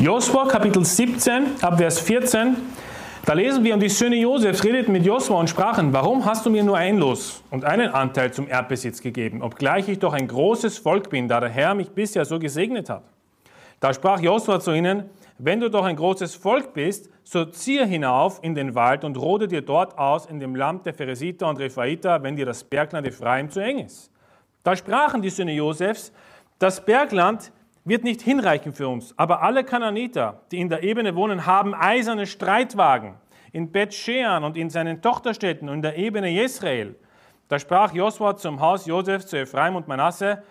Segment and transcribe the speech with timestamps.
[0.00, 2.56] Josua Kapitel 17 ab Vers 14,
[3.26, 6.48] da lesen wir, und die Söhne Josefs redeten mit Josua und sprachen, warum hast du
[6.48, 10.78] mir nur ein Los und einen Anteil zum Erbbesitz gegeben, obgleich ich doch ein großes
[10.78, 13.02] Volk bin, da der Herr mich bisher so gesegnet hat.
[13.78, 15.04] Da sprach Josua zu ihnen,
[15.36, 19.48] wenn du doch ein großes Volk bist, so ziehe hinauf in den Wald und rode
[19.48, 23.50] dir dort aus in dem Land der Pheresiter und Rephaiter, wenn dir das Bergland Ephraim
[23.50, 24.10] zu eng ist.
[24.62, 26.10] Da sprachen die Söhne Josefs,
[26.58, 27.52] das Bergland
[27.84, 29.14] wird nicht hinreichen für uns.
[29.16, 33.14] Aber alle Kananiter, die in der Ebene wohnen, haben eiserne Streitwagen
[33.52, 36.96] in Bet-Shean und in seinen Tochterstädten und in der Ebene Jesrael.
[37.48, 40.42] Da sprach Josua zum Haus Josef zu Ephraim und Manasse,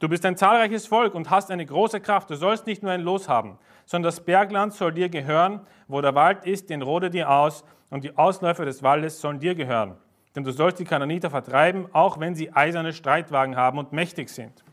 [0.00, 2.30] du bist ein zahlreiches Volk und hast eine große Kraft.
[2.30, 5.60] Du sollst nicht nur ein Los haben, sondern das Bergland soll dir gehören.
[5.86, 9.54] Wo der Wald ist, den rode dir aus und die Ausläufer des Waldes sollen dir
[9.54, 9.96] gehören.
[10.34, 14.64] Denn du sollst die Kananiter vertreiben, auch wenn sie eiserne Streitwagen haben und mächtig sind.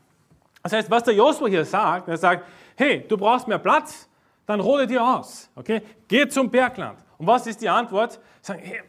[0.64, 2.46] Das heißt, was der Josua hier sagt, er sagt,
[2.76, 4.10] hey, du brauchst mehr Platz,
[4.46, 5.50] dann rode dir aus.
[5.56, 5.82] Okay?
[6.08, 7.00] Geh zum Bergland.
[7.18, 8.20] Und was ist die Antwort?
[8.42, 8.80] Sagen, hey,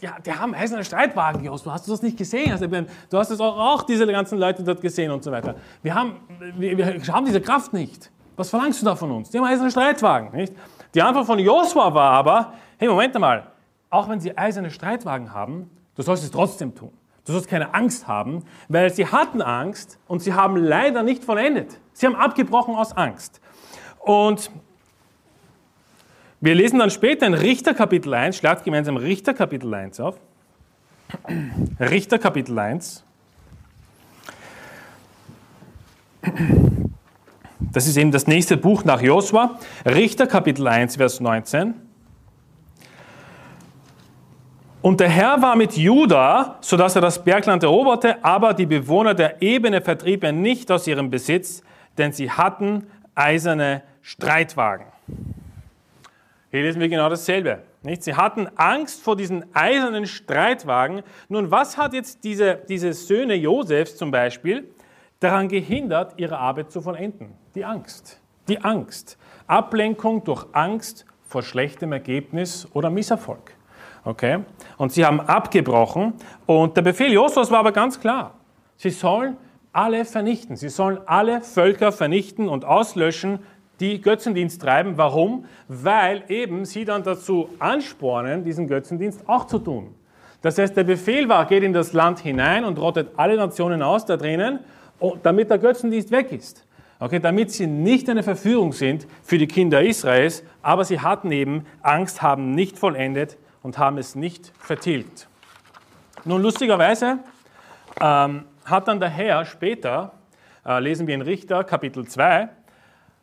[0.00, 1.74] die, haben eiserne Streitwagen, Josua.
[1.74, 2.52] Hast du das nicht gesehen?
[2.52, 5.56] Also, du hast es auch, auch, diese ganzen Leute dort gesehen und so weiter.
[5.82, 6.20] Wir haben,
[6.56, 8.10] wir, wir haben diese Kraft nicht.
[8.36, 9.30] Was verlangst du da von uns?
[9.30, 10.30] Die haben eiserne Streitwagen.
[10.32, 10.54] Nicht?
[10.94, 13.48] Die Antwort von Josua war aber, hey, Moment mal,
[13.90, 16.92] auch wenn sie eiserne Streitwagen haben, du sollst es trotzdem tun.
[17.24, 21.78] Du sollst keine Angst haben, weil sie hatten Angst und sie haben leider nicht vollendet.
[21.92, 23.40] Sie haben abgebrochen aus Angst.
[24.00, 24.50] Und
[26.40, 30.18] wir lesen dann später in Richter Kapitel 1, schlagt gemeinsam Richter Kapitel 1 auf.
[31.78, 33.04] Richter Kapitel 1.
[37.60, 39.60] Das ist eben das nächste Buch nach Josua.
[39.86, 41.74] Richter Kapitel 1, Vers 19.
[44.82, 49.40] Und der Herr war mit Juda, sodass er das Bergland eroberte, aber die Bewohner der
[49.40, 51.62] Ebene vertrieb er nicht aus ihrem Besitz,
[51.98, 54.86] denn sie hatten eiserne Streitwagen.
[56.50, 57.60] Hier lesen wir genau dasselbe.
[57.82, 58.02] Nicht?
[58.02, 61.02] Sie hatten Angst vor diesen eisernen Streitwagen.
[61.28, 64.68] Nun, was hat jetzt diese, diese Söhne Josefs zum Beispiel
[65.20, 67.34] daran gehindert, ihre Arbeit zu vollenden?
[67.54, 68.20] Die Angst.
[68.48, 69.16] Die Angst.
[69.46, 73.54] Ablenkung durch Angst vor schlechtem Ergebnis oder Misserfolg.
[74.04, 74.40] Okay?
[74.78, 76.14] Und sie haben abgebrochen.
[76.46, 78.34] Und der Befehl Josuas war aber ganz klar.
[78.76, 79.36] Sie sollen
[79.72, 80.56] alle vernichten.
[80.56, 83.40] Sie sollen alle Völker vernichten und auslöschen,
[83.80, 84.94] die Götzendienst treiben.
[84.96, 85.46] Warum?
[85.68, 89.94] Weil eben sie dann dazu anspornen, diesen Götzendienst auch zu tun.
[90.42, 94.04] Das heißt, der Befehl war, geht in das Land hinein und rottet alle Nationen aus
[94.04, 94.58] da drinnen,
[95.22, 96.66] damit der Götzendienst weg ist.
[96.98, 101.64] Okay, damit sie nicht eine Verführung sind für die Kinder Israels, aber sie hatten eben
[101.82, 105.28] Angst, haben nicht vollendet und haben es nicht vertilgt.
[106.24, 107.18] Nun, lustigerweise
[108.00, 110.12] ähm, hat dann der Herr später,
[110.64, 112.48] äh, lesen wir in Richter Kapitel 2,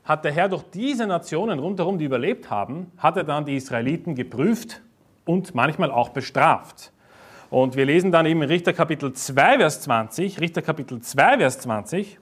[0.03, 4.15] hat der Herr durch diese Nationen rundherum, die überlebt haben, hat er dann die Israeliten
[4.15, 4.81] geprüft
[5.25, 6.91] und manchmal auch bestraft.
[7.49, 11.59] Und wir lesen dann eben in Richter Kapitel 2, Vers 20, Richter Kapitel 2, Vers
[11.59, 12.19] 20,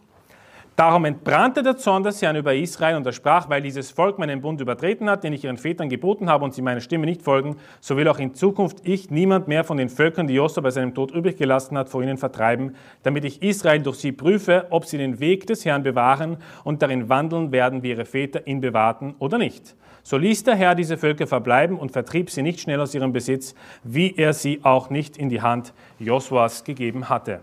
[0.77, 4.41] Darum entbrannte der Zorn des Herrn über Israel und er sprach, weil dieses Volk meinen
[4.41, 7.55] Bund übertreten hat, den ich ihren Vätern geboten habe und sie meiner Stimme nicht folgen,
[7.79, 10.93] so will auch in Zukunft ich niemand mehr von den Völkern, die Josua bei seinem
[10.93, 14.99] Tod übrig gelassen hat, vor ihnen vertreiben, damit ich Israel durch sie prüfe, ob sie
[14.99, 19.39] den Weg des Herrn bewahren und darin wandeln werden, wie ihre Väter ihn bewahrten oder
[19.39, 19.75] nicht.
[20.03, 23.55] So ließ der Herr diese Völker verbleiben und vertrieb sie nicht schnell aus ihrem Besitz,
[23.83, 27.39] wie er sie auch nicht in die Hand Josuas gegeben hatte.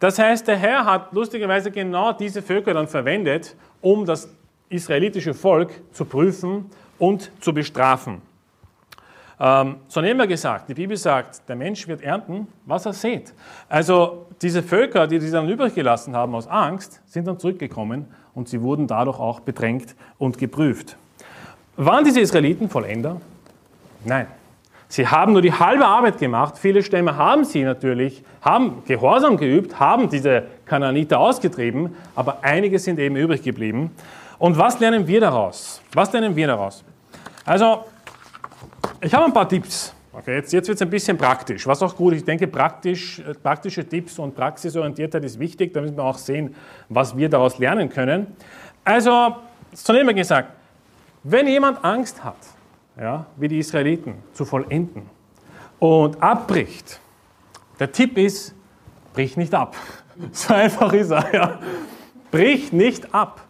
[0.00, 4.28] Das heißt, der Herr hat lustigerweise genau diese Völker dann verwendet, um das
[4.68, 6.66] israelitische Volk zu prüfen
[6.98, 8.22] und zu bestrafen.
[9.40, 13.32] Ähm, so haben wir gesagt, die Bibel sagt, der Mensch wird ernten, was er sät.
[13.68, 18.48] Also diese Völker, die sie dann übrig gelassen haben aus Angst, sind dann zurückgekommen und
[18.48, 20.96] sie wurden dadurch auch bedrängt und geprüft.
[21.76, 23.20] Waren diese Israeliten Vollender?
[24.04, 24.26] Nein.
[24.90, 26.56] Sie haben nur die halbe Arbeit gemacht.
[26.56, 32.98] Viele Stämme haben sie natürlich, haben Gehorsam geübt, haben diese Kananiter ausgetrieben, aber einige sind
[32.98, 33.90] eben übrig geblieben.
[34.38, 35.82] Und was lernen wir daraus?
[35.92, 36.84] Was lernen wir daraus?
[37.44, 37.84] Also,
[39.00, 39.94] ich habe ein paar Tipps.
[40.12, 42.20] Okay, jetzt jetzt wird es ein bisschen praktisch, was auch gut ist.
[42.20, 45.74] Ich denke, praktisch, äh, praktische Tipps und Praxisorientiertheit ist wichtig.
[45.74, 46.54] Da müssen wir auch sehen,
[46.88, 48.26] was wir daraus lernen können.
[48.84, 49.36] Also,
[49.74, 50.50] zunächst mal gesagt,
[51.22, 52.36] wenn jemand Angst hat,
[53.00, 55.08] ja, wie die Israeliten, zu vollenden
[55.78, 57.00] und abbricht,
[57.78, 58.54] der Tipp ist,
[59.14, 59.76] brich nicht ab.
[60.32, 61.32] So einfach ist er.
[61.32, 61.58] Ja.
[62.32, 63.46] Brich nicht ab.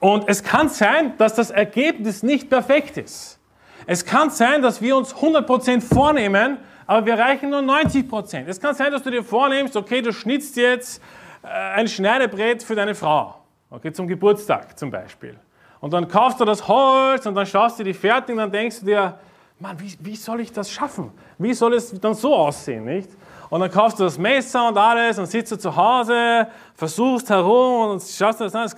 [0.00, 3.38] Und es kann sein, dass das Ergebnis nicht perfekt ist.
[3.86, 6.56] Es kann sein, dass wir uns 100% vornehmen,
[6.86, 8.46] aber wir erreichen nur 90%.
[8.46, 11.02] Es kann sein, dass du dir vornimmst, okay, du schnitzt jetzt
[11.42, 13.34] äh, ein Schneidebrett für deine Frau,
[13.68, 15.38] okay, zum Geburtstag zum Beispiel.
[15.84, 18.80] Und dann kaufst du das Holz und dann schaust du die fertig und dann denkst
[18.80, 19.18] du dir,
[19.58, 21.12] Mann, wie, wie soll ich das schaffen?
[21.36, 23.10] Wie soll es dann so aussehen, nicht?
[23.50, 27.90] Und dann kaufst du das Messer und alles und sitzt du zu Hause, versuchst herum
[27.90, 28.70] und schaust dir das an,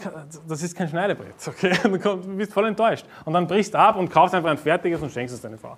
[0.48, 1.78] das ist kein Schneidebrett, okay?
[1.84, 3.06] Und du bist voll enttäuscht.
[3.24, 5.76] Und dann brichst du ab und kaufst einfach ein fertiges und schenkst es deiner Frau.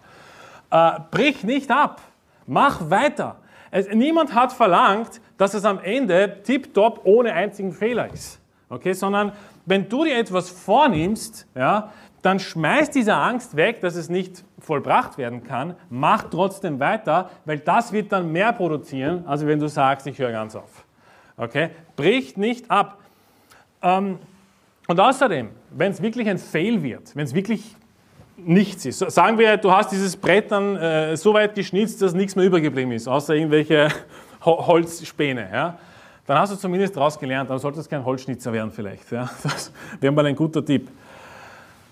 [0.71, 2.01] Äh, brich nicht ab,
[2.47, 3.37] mach weiter.
[3.71, 8.41] Es, niemand hat verlangt, dass es am Ende tiptop ohne einzigen Fehler ist,
[8.71, 8.95] okay?
[8.95, 9.33] Sondern
[9.69, 11.93] wenn du dir etwas vornimmst, ja,
[12.23, 17.59] dann schmeiß diese Angst weg, dass es nicht vollbracht werden kann, mach trotzdem weiter, weil
[17.59, 20.85] das wird dann mehr produzieren, als wenn du sagst, ich höre ganz auf.
[21.37, 21.71] Okay?
[21.97, 22.99] Bricht nicht ab.
[23.83, 24.19] Ähm,
[24.89, 27.77] und außerdem, wenn es wirklich ein Fail wird, wenn es wirklich
[28.37, 32.35] nichts ist, sagen wir, du hast dieses Brett dann äh, so weit geschnitzt, dass nichts
[32.35, 33.89] mehr übergeblieben ist, außer irgendwelche
[34.45, 35.79] Holzspäne, ja?
[36.29, 39.11] Dann hast du zumindest daraus gelernt, dann solltest du kein Holzschnitzer werden vielleicht.
[39.11, 39.31] Ja?
[39.43, 40.89] Das wäre mal ein guter Tipp.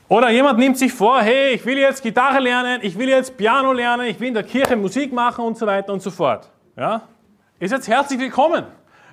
[0.09, 3.73] Oder jemand nimmt sich vor, hey, ich will jetzt Gitarre lernen, ich will jetzt Piano
[3.73, 6.51] lernen, ich will in der Kirche Musik machen und so weiter und so fort.
[6.77, 7.01] Ja?
[7.59, 8.65] Ist jetzt herzlich willkommen.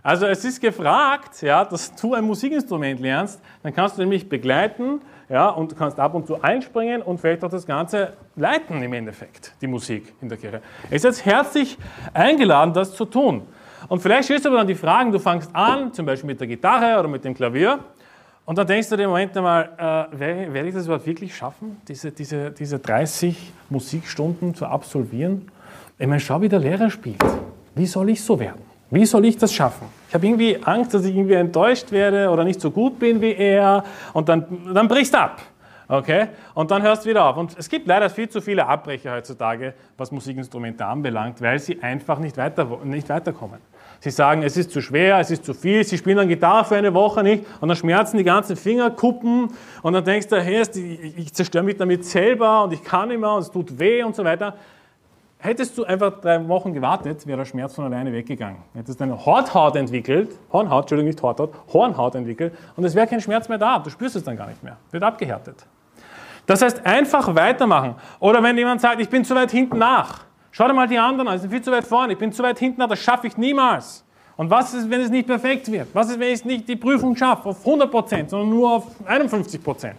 [0.04, 5.00] Also es ist gefragt, ja, dass du ein Musikinstrument lernst, dann kannst du nämlich begleiten
[5.30, 9.54] ja, und kannst ab und zu einspringen und vielleicht auch das Ganze leiten im Endeffekt,
[9.62, 10.62] die Musik in der Kirche.
[10.90, 11.78] Es ist jetzt herzlich
[12.14, 13.48] eingeladen, das zu tun.
[13.88, 16.48] Und vielleicht stellst du aber dann die Fragen, du fängst an, zum Beispiel mit der
[16.48, 17.80] Gitarre oder mit dem Klavier,
[18.46, 21.78] und dann denkst du dir im Moment einmal, äh, werde, ich das überhaupt wirklich schaffen,
[21.88, 25.50] diese, diese, diese 30 Musikstunden zu absolvieren?
[25.98, 27.24] Ich meine, schau, wie der Lehrer spielt.
[27.74, 28.62] Wie soll ich so werden?
[28.90, 29.88] Wie soll ich das schaffen?
[30.10, 33.34] Ich habe irgendwie Angst, dass ich irgendwie enttäuscht werde oder nicht so gut bin wie
[33.34, 35.42] er und dann, dann brichst du ab.
[35.88, 36.28] Okay?
[36.54, 37.38] Und dann hörst du wieder auf.
[37.38, 42.20] Und es gibt leider viel zu viele Abbrecher heutzutage, was Musikinstrumente anbelangt, weil sie einfach
[42.20, 43.60] nicht, weiter, nicht weiterkommen.
[44.04, 46.76] Sie sagen, es ist zu schwer, es ist zu viel, sie spielen dann Gitarre für
[46.76, 50.62] eine Woche nicht und dann schmerzen die ganzen Fingerkuppen und dann denkst du, hey,
[51.16, 54.14] ich zerstöre mich damit selber und ich kann nicht mehr und es tut weh und
[54.14, 54.56] so weiter.
[55.38, 58.58] Hättest du einfach drei Wochen gewartet, wäre der Schmerz von alleine weggegangen.
[58.74, 63.48] Hättest eine Horthaut entwickelt, Hornhaut, Entschuldigung, nicht Horthaut, Hornhaut entwickelt und es wäre kein Schmerz
[63.48, 63.80] mehr da.
[63.80, 64.76] Du spürst es dann gar nicht mehr.
[64.92, 65.66] Wird abgehärtet.
[66.46, 67.96] Das heißt, einfach weitermachen.
[68.20, 70.26] Oder wenn jemand sagt, ich bin zu weit hinten nach.
[70.56, 72.44] Schau dir mal die anderen an, sie sind viel zu weit vorne, ich bin zu
[72.44, 74.06] weit hinten, das schaffe ich niemals.
[74.38, 75.88] Und was ist, wenn es nicht perfekt wird?
[75.94, 79.94] Was ist, wenn ich nicht die Prüfung schaffe auf 100%, sondern nur auf 51%?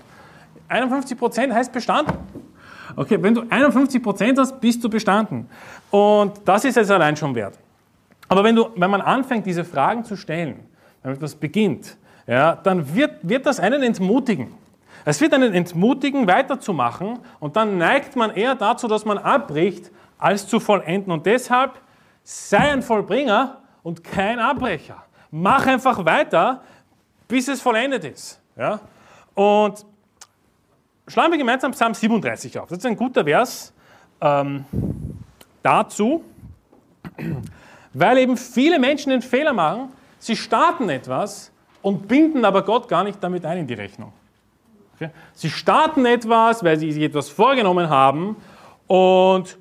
[0.71, 2.17] 51% heißt bestanden.
[2.95, 5.49] Okay, wenn du 51% hast, bist du bestanden.
[5.91, 7.59] Und das ist es allein schon wert.
[8.29, 10.61] Aber wenn, du, wenn man anfängt, diese Fragen zu stellen,
[11.03, 11.97] wenn etwas beginnt,
[12.29, 14.55] ja, dann wird, wird das einen entmutigen.
[15.05, 20.47] Es wird einen entmutigen, weiterzumachen und dann neigt man eher dazu, dass man abbricht, als
[20.47, 21.13] zu vollenden.
[21.13, 21.81] Und deshalb
[22.23, 25.05] sei ein Vollbringer und kein Abbrecher.
[25.31, 26.63] Mach einfach weiter,
[27.29, 28.41] bis es vollendet ist.
[28.57, 28.81] Ja?
[29.35, 29.85] Und
[31.09, 32.69] schlagen wir gemeinsam Psalm 37 auf.
[32.69, 33.73] Das ist ein guter Vers
[34.21, 34.65] ähm,
[35.63, 36.25] dazu,
[37.93, 41.53] weil eben viele Menschen den Fehler machen, sie starten etwas
[41.83, 44.13] und binden aber Gott gar nicht damit ein in die Rechnung.
[44.95, 45.11] Okay?
[45.35, 48.37] Sie starten etwas, weil sie sich etwas vorgenommen haben
[48.87, 49.59] und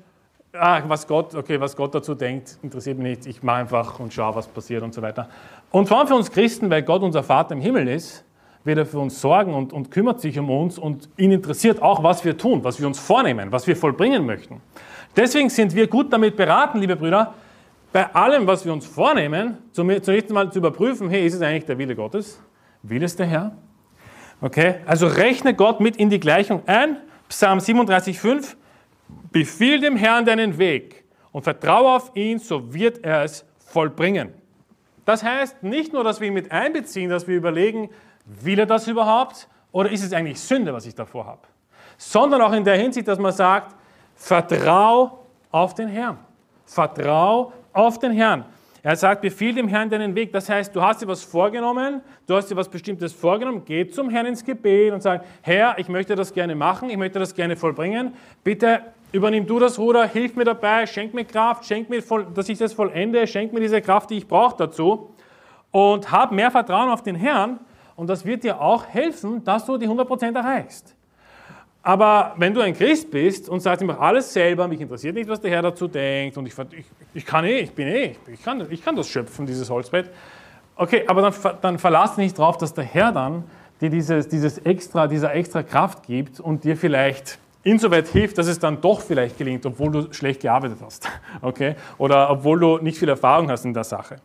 [0.54, 4.12] ah, was Gott, okay, was Gott dazu denkt, interessiert mich nicht, ich mache einfach und
[4.12, 5.28] schaue, was passiert und so weiter.
[5.70, 8.24] Und vor allem für uns Christen, weil Gott unser Vater im Himmel ist,
[8.62, 12.02] wird er für uns sorgen und, und kümmert sich um uns und ihn interessiert auch,
[12.02, 14.60] was wir tun, was wir uns vornehmen, was wir vollbringen möchten.
[15.16, 17.34] Deswegen sind wir gut damit beraten, liebe Brüder,
[17.92, 21.78] bei allem, was wir uns vornehmen, zunächst einmal zu überprüfen, hey, ist es eigentlich der
[21.78, 22.40] Wille Gottes?
[22.82, 23.52] Will es der Herr?
[24.40, 26.96] Okay, also rechne Gott mit in die Gleichung ein.
[27.28, 28.56] Psalm 37,5
[29.34, 34.32] Befiehl dem Herrn deinen Weg und vertraue auf ihn, so wird er es vollbringen.
[35.04, 37.90] Das heißt nicht nur, dass wir ihn mit einbeziehen, dass wir überlegen,
[38.24, 41.40] will er das überhaupt oder ist es eigentlich Sünde, was ich davor habe,
[41.98, 43.74] sondern auch in der Hinsicht, dass man sagt,
[44.14, 46.16] vertrau auf den Herrn.
[46.64, 48.44] Vertrau auf den Herrn.
[48.84, 50.32] Er sagt, befiehl dem Herrn deinen Weg.
[50.32, 54.10] Das heißt, du hast dir was vorgenommen, du hast dir was Bestimmtes vorgenommen, geh zum
[54.10, 57.56] Herrn ins Gebet und sag, Herr, ich möchte das gerne machen, ich möchte das gerne
[57.56, 58.14] vollbringen.
[58.44, 58.80] Bitte
[59.14, 62.02] Übernimm du das Ruder, hilf mir dabei, schenk mir Kraft, schenk mir,
[62.34, 65.14] dass ich das vollende, schenk mir diese Kraft, die ich brauche dazu.
[65.70, 67.60] Und hab mehr Vertrauen auf den Herrn
[67.94, 70.96] und das wird dir auch helfen, dass du die 100% erreichst.
[71.80, 75.28] Aber wenn du ein Christ bist und sagst, ich mache alles selber, mich interessiert nicht,
[75.28, 78.42] was der Herr dazu denkt und ich, ich, ich kann eh, ich bin eh, ich
[78.42, 80.10] kann, ich kann das schöpfen, dieses Holzbett.
[80.74, 83.44] Okay, aber dann, dann verlass dich nicht darauf, dass der Herr dann
[83.80, 88.58] dir dieses, dieses extra, dieser extra Kraft gibt und dir vielleicht insoweit hilft, dass es
[88.58, 91.08] dann doch vielleicht gelingt, obwohl du schlecht gearbeitet hast.
[91.42, 91.74] Okay?
[91.98, 94.16] Oder obwohl du nicht viel Erfahrung hast in der Sache.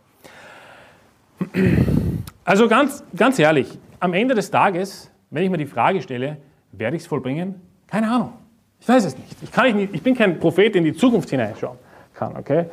[2.45, 6.37] Also ganz, ganz ehrlich, am Ende des Tages wenn ich mir die Frage stelle,
[6.71, 7.55] werde ich es vollbringen?
[7.87, 8.33] Keine Ahnung.
[8.79, 9.35] Ich weiß es nicht.
[9.41, 9.93] Ich, kann nicht.
[9.93, 11.77] ich bin kein Prophet, der in die Zukunft hineinschauen
[12.13, 12.35] kann.
[12.37, 12.65] Okay?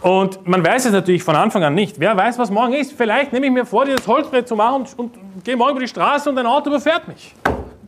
[0.00, 2.00] Und man weiß es natürlich von Anfang an nicht.
[2.00, 2.92] Wer weiß, was morgen ist?
[2.92, 5.88] Vielleicht nehme ich mir vor, dieses Holzbrett zu machen und, und, gehe morgen über die
[5.88, 7.34] Straße und ein Auto überfährt mich.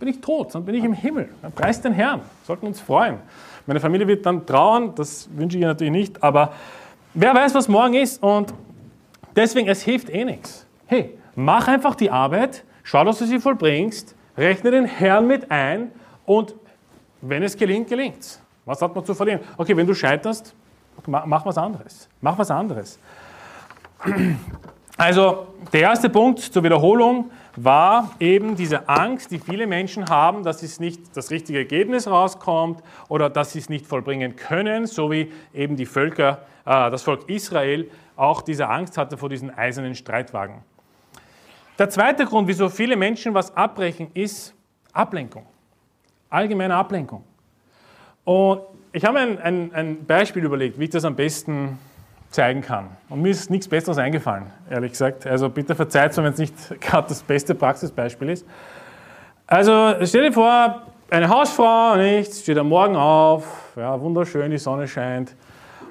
[0.03, 1.29] Bin ich tot, dann bin ich im Himmel.
[1.43, 2.23] Dann preist den Herrn.
[2.45, 3.19] Sollten uns freuen.
[3.67, 6.55] Meine Familie wird dann trauern, das wünsche ich ihr natürlich nicht, aber
[7.15, 8.53] wer weiß, was morgen ist und
[9.37, 10.67] deswegen, es hilft eh nichts.
[10.87, 15.93] Hey, mach einfach die Arbeit, schau, dass du sie vollbringst, rechne den Herrn mit ein
[16.27, 16.57] und
[17.21, 18.43] wenn es gelingt, gelingt es.
[18.65, 19.39] Was hat man zu verlieren?
[19.57, 20.53] Okay, wenn du scheiterst,
[21.07, 22.09] mach was anderes.
[22.21, 22.99] Mach was anderes.
[24.99, 30.63] Also der erste Punkt zur Wiederholung war eben diese Angst, die viele Menschen haben, dass
[30.63, 35.33] es nicht das richtige Ergebnis rauskommt oder dass sie es nicht vollbringen können, so wie
[35.53, 40.63] eben die Völker, äh, das Volk Israel auch diese Angst hatte vor diesen eisernen Streitwagen.
[41.79, 44.55] Der zweite Grund, wieso viele Menschen was abbrechen, ist
[44.93, 45.47] Ablenkung.
[46.31, 47.25] Allgemeine Ablenkung.
[48.25, 51.79] Und ich habe ein, ein, ein Beispiel überlegt, wie ich das am besten
[52.33, 52.89] zeigen kann.
[53.09, 55.27] Und mir ist nichts Besseres eingefallen, ehrlich gesagt.
[55.27, 58.47] Also bitte verzeiht mir, wenn es nicht gerade das beste Praxisbeispiel ist.
[59.47, 64.89] Also stell dir vor, eine Hausfrau, nicht, steht am Morgen auf, ja, wunderschön, die Sonne
[64.89, 65.37] scheint.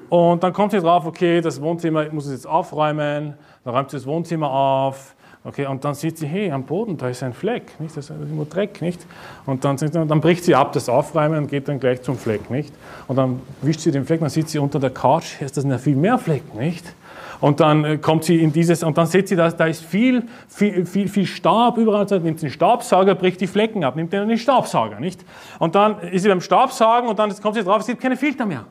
[0.08, 3.34] Und dann kommt sie drauf, okay, das Wohnzimmer, ich muss es jetzt aufräumen.
[3.64, 5.14] Dann räumt sie das Wohnzimmer auf.
[5.44, 7.96] Okay, und dann sieht sie, hey, am Boden, da ist ein Fleck, nicht?
[7.96, 9.04] Das ist immer Dreck, nicht?
[9.44, 12.72] Und dann, dann bricht sie ab das Aufräumen und geht dann gleich zum Fleck, nicht?
[13.08, 15.78] Und dann wischt sie den Fleck, dann sieht sie unter der Couch, ist das ja
[15.78, 16.94] viel mehr Fleck, nicht?
[17.40, 20.22] Und dann äh, kommt sie in dieses, und dann sieht sie, dass da ist viel,
[20.46, 24.12] viel, viel, viel Staub überall, dann nimmt sie den Staubsauger, bricht die Flecken ab, nimmt
[24.12, 25.24] den Staubsauger, nicht?
[25.58, 28.46] Und dann ist sie beim Staubsaugen und dann kommt sie drauf, es gibt keine Filter
[28.46, 28.64] mehr.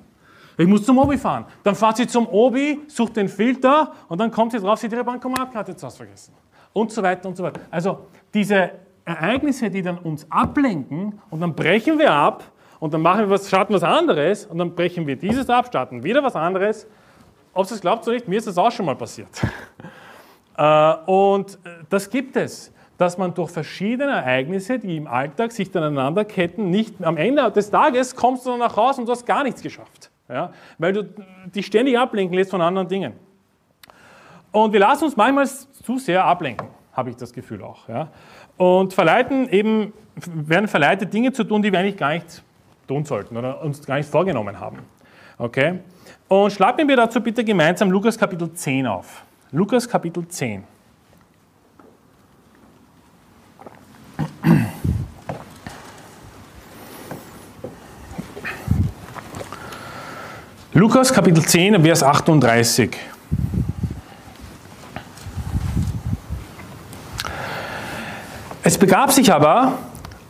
[0.58, 1.46] Ich muss zum Obi fahren.
[1.64, 4.94] Dann fahrt sie zum Obi, sucht den Filter und dann kommt sie drauf, sie hat
[4.94, 6.34] ihre Bankomatkarte zu Hause vergessen
[6.74, 7.62] und so weiter und so weiter.
[7.70, 8.72] Also diese
[9.06, 12.44] Ereignisse, die dann uns ablenken und dann brechen wir ab
[12.80, 16.04] und dann machen wir was, starten was anderes und dann brechen wir dieses ab, starten
[16.04, 16.88] wieder was anderes.
[17.54, 19.30] Ob es glaubt oder nicht, mir ist das auch schon mal passiert.
[20.58, 21.58] Äh, und
[21.90, 26.70] das gibt es, dass man durch verschiedene Ereignisse, die im Alltag sich dann aneinander ketten,
[26.70, 29.62] nicht am Ende des Tages kommst du dann nach Hause und du hast gar nichts
[29.62, 30.12] geschafft.
[30.30, 30.52] Ja?
[30.78, 31.04] Weil du
[31.56, 33.14] dich ständig ablenken lässt von anderen Dingen.
[34.52, 37.88] Und wir lassen uns manchmal zu sehr ablenken, habe ich das Gefühl auch.
[37.88, 38.10] Ja?
[38.58, 42.44] Und verleiten eben, werden verleitet, Dinge zu tun, die wir eigentlich gar nicht
[42.88, 44.80] tun sollten oder uns gar nicht vorgenommen haben.
[45.38, 45.80] Okay?
[46.28, 49.24] Und schlagen wir dazu bitte gemeinsam Lukas Kapitel 10 auf.
[49.52, 50.64] Lukas Kapitel 10.
[60.74, 62.98] Lukas Kapitel 10, Vers 38.
[68.82, 69.74] begab sich aber,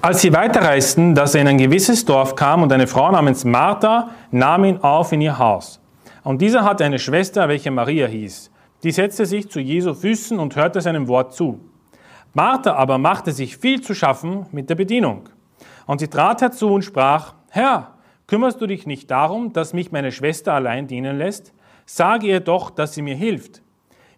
[0.02, 4.10] als sie weiterreisten, dass er in ein gewisses Dorf kam und eine Frau namens Martha
[4.30, 5.80] nahm ihn auf in ihr Haus.
[6.26, 8.52] Und dieser hatte eine Schwester, welche Maria hieß.
[8.84, 11.62] Die setzte sich zu Jesu Füßen und hörte seinem Wort zu.
[12.34, 15.30] Martha aber machte sich viel zu schaffen mit der Bedienung.
[15.86, 17.94] Und sie trat herzu und sprach, Herr,
[18.28, 21.54] kümmerst du dich nicht darum, dass mich meine Schwester allein dienen lässt?
[21.86, 23.62] Sage ihr doch, dass sie mir hilft.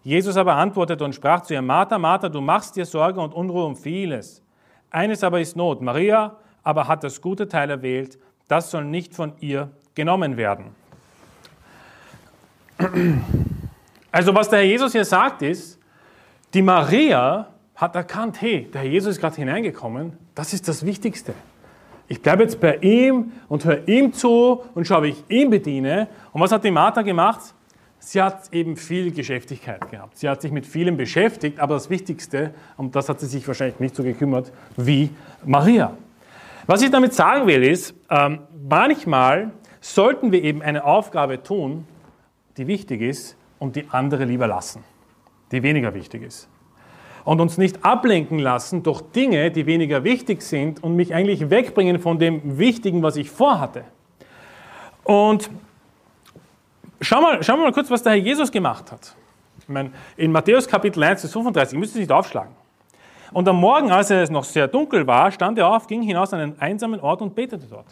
[0.04, 3.64] Jesus aber antwortete und sprach zu ihr, Martha, Martha, du machst dir Sorge und Unruhe
[3.64, 4.42] um vieles.
[4.90, 5.80] Eines aber ist Not.
[5.80, 10.74] Maria aber hat das gute Teil erwählt, das soll nicht von ihr genommen werden.
[14.12, 15.78] Also was der Herr Jesus hier sagt ist,
[16.52, 21.34] die Maria hat erkannt, hey, der Herr Jesus ist gerade hineingekommen, das ist das Wichtigste.
[22.08, 26.08] Ich bleibe jetzt bei ihm und höre ihm zu und schaue, wie ich ihn bediene.
[26.32, 27.54] Und was hat die Martha gemacht?
[28.06, 30.18] Sie hat eben viel Geschäftigkeit gehabt.
[30.18, 33.80] Sie hat sich mit vielem beschäftigt, aber das Wichtigste, um das hat sie sich wahrscheinlich
[33.80, 35.08] nicht so gekümmert wie
[35.42, 35.96] Maria.
[36.66, 41.86] Was ich damit sagen will, ist, ähm, manchmal sollten wir eben eine Aufgabe tun,
[42.58, 44.84] die wichtig ist, und die andere lieber lassen,
[45.50, 46.46] die weniger wichtig ist.
[47.24, 51.98] Und uns nicht ablenken lassen durch Dinge, die weniger wichtig sind und mich eigentlich wegbringen
[51.98, 53.84] von dem Wichtigen, was ich vorhatte.
[55.04, 55.48] Und
[57.04, 59.14] Schau mal, schauen wir mal kurz, was der Herr Jesus gemacht hat.
[59.58, 62.54] Ich meine, in Matthäus Kapitel 1 bis 35, müsst ihr nicht aufschlagen.
[63.30, 66.40] Und am Morgen, als es noch sehr dunkel war, stand er auf, ging hinaus an
[66.40, 67.88] einen einsamen Ort und betete dort.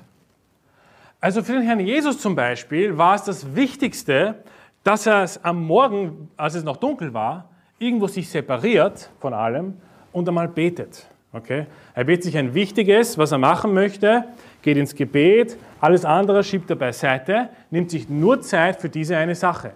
[1.21, 4.37] Also für den Herrn Jesus zum Beispiel war es das Wichtigste,
[4.83, 9.77] dass er es am Morgen, als es noch dunkel war, irgendwo sich separiert von allem
[10.13, 11.07] und einmal betet.
[11.35, 11.67] Okay?
[11.95, 14.25] Er wird sich ein Wichtiges, was er machen möchte,
[14.63, 19.35] geht ins Gebet, alles andere schiebt er beiseite, nimmt sich nur Zeit für diese eine
[19.35, 19.73] Sache.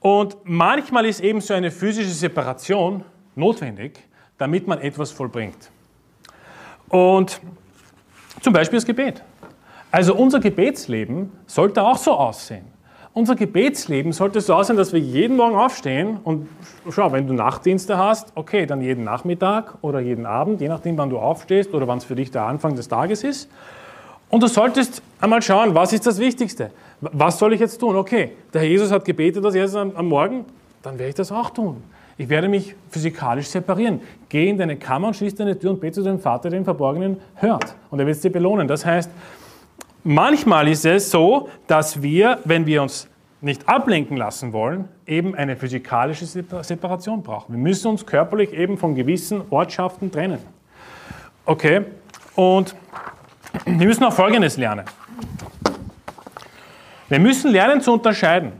[0.00, 3.04] Und manchmal ist eben so eine physische Separation
[3.34, 3.98] notwendig,
[4.36, 5.70] damit man etwas vollbringt.
[6.88, 7.40] Und
[8.40, 9.22] zum Beispiel das Gebet.
[9.90, 12.75] Also unser Gebetsleben sollte auch so aussehen.
[13.16, 16.50] Unser Gebetsleben sollte so aussehen, dass wir jeden Morgen aufstehen und
[16.90, 21.08] schau, wenn du Nachtdienste hast, okay, dann jeden Nachmittag oder jeden Abend, je nachdem, wann
[21.08, 23.48] du aufstehst oder wann es für dich der Anfang des Tages ist.
[24.28, 26.72] Und du solltest einmal schauen, was ist das Wichtigste?
[27.00, 27.96] Was soll ich jetzt tun?
[27.96, 30.44] Okay, der Herr Jesus hat gebetet, dass er am, am Morgen,
[30.82, 31.82] dann werde ich das auch tun.
[32.18, 34.02] Ich werde mich physikalisch separieren.
[34.28, 36.64] Geh in deine Kammer und schließ deine Tür und bete zu dem Vater, der den
[36.64, 37.76] Verborgenen hört.
[37.90, 38.68] Und er wird es dir belohnen.
[38.68, 39.10] Das heißt,
[40.08, 43.08] Manchmal ist es so, dass wir, wenn wir uns
[43.40, 47.52] nicht ablenken lassen wollen, eben eine physikalische Separation brauchen.
[47.52, 50.38] Wir müssen uns körperlich eben von gewissen Ortschaften trennen.
[51.44, 51.86] Okay,
[52.36, 52.76] und
[53.64, 54.84] wir müssen auch Folgendes lernen.
[57.08, 58.52] Wir müssen lernen zu unterscheiden,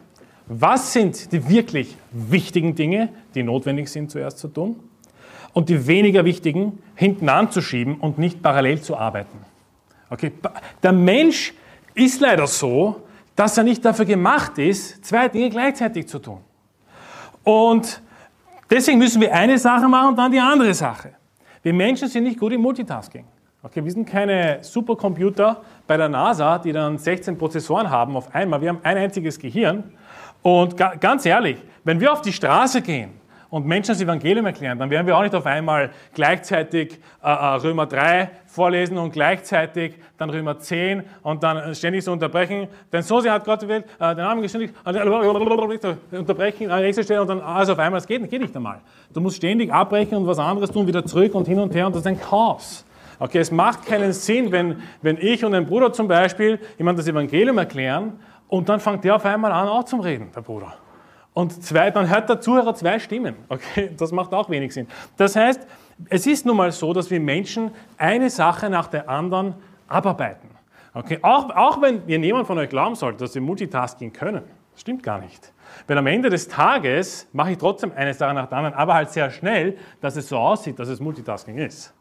[0.48, 4.80] was sind die wirklich wichtigen Dinge, die notwendig sind zuerst zu tun,
[5.52, 9.38] und die weniger wichtigen hinten anzuschieben und nicht parallel zu arbeiten.
[10.10, 10.32] Okay?
[10.82, 11.54] Der Mensch
[11.94, 13.02] ist leider so,
[13.34, 16.40] dass er nicht dafür gemacht ist, zwei Dinge gleichzeitig zu tun.
[17.44, 18.02] Und
[18.70, 21.12] deswegen müssen wir eine Sache machen und dann die andere Sache.
[21.62, 23.24] Wir Menschen sind nicht gut im Multitasking.
[23.62, 28.60] Okay, wir sind keine Supercomputer bei der NASA, die dann 16 Prozessoren haben auf einmal.
[28.60, 29.84] Wir haben ein einziges Gehirn.
[30.42, 33.10] Und ganz ehrlich, wenn wir auf die Straße gehen
[33.56, 37.54] und Menschen das Evangelium erklären, dann werden wir auch nicht auf einmal gleichzeitig äh, äh
[37.54, 42.68] Römer 3 vorlesen und gleichzeitig dann Römer 10 und dann ständig so unterbrechen.
[42.92, 47.22] Denn so sehr hat Gott die Welt, äh, den Namen geständig, unterbrechen an nächster Stelle
[47.22, 47.98] und dann alles auf einmal.
[47.98, 48.80] Das geht, geht nicht einmal.
[49.14, 51.94] Du musst ständig abbrechen und was anderes tun, wieder zurück und hin und her und
[51.94, 52.84] das ist ein Chaos.
[53.18, 57.08] Okay, es macht keinen Sinn, wenn, wenn ich und ein Bruder zum Beispiel jemand das
[57.08, 60.74] Evangelium erklären und dann fängt der auf einmal an auch zum Reden, der Bruder.
[61.36, 63.36] Und zwei, dann hört der Zuhörer zwei Stimmen.
[63.50, 64.86] Okay, das macht auch wenig Sinn.
[65.18, 65.66] Das heißt,
[66.08, 69.54] es ist nun mal so, dass wir Menschen eine Sache nach der anderen
[69.86, 70.48] abarbeiten.
[70.94, 74.44] Okay, auch, auch wenn ihr niemand von euch glauben sollte, dass wir Multitasking können.
[74.72, 75.52] Das stimmt gar nicht.
[75.86, 79.10] Weil am Ende des Tages mache ich trotzdem eine Sache nach der anderen, aber halt
[79.10, 81.92] sehr schnell, dass es so aussieht, dass es Multitasking ist.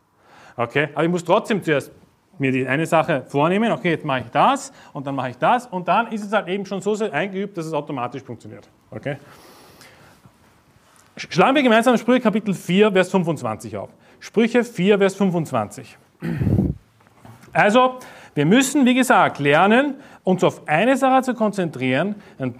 [0.55, 1.91] Okay, aber ich muss trotzdem zuerst
[2.39, 5.67] mir die eine Sache vornehmen, okay, jetzt mache ich das und dann mache ich das
[5.67, 8.67] und dann ist es halt eben schon so eingeübt, dass es automatisch funktioniert.
[8.91, 9.17] Okay?
[11.17, 13.89] Schlagen wir gemeinsam Sprüche Kapitel 4, Vers 25 auf.
[14.19, 15.97] Sprüche 4, Vers 25.
[17.53, 17.99] Also,
[18.33, 19.95] wir müssen, wie gesagt, lernen,
[20.25, 22.15] uns auf eine Sache zu konzentrieren,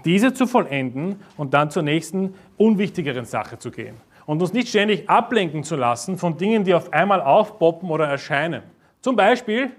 [0.06, 3.96] diese zu vollenden und dann zur nächsten, unwichtigeren Sache zu gehen.
[4.24, 8.62] Und uns nicht ständig ablenken zu lassen von Dingen, die auf einmal aufpoppen oder erscheinen.
[9.06, 9.70] Zum Beispiel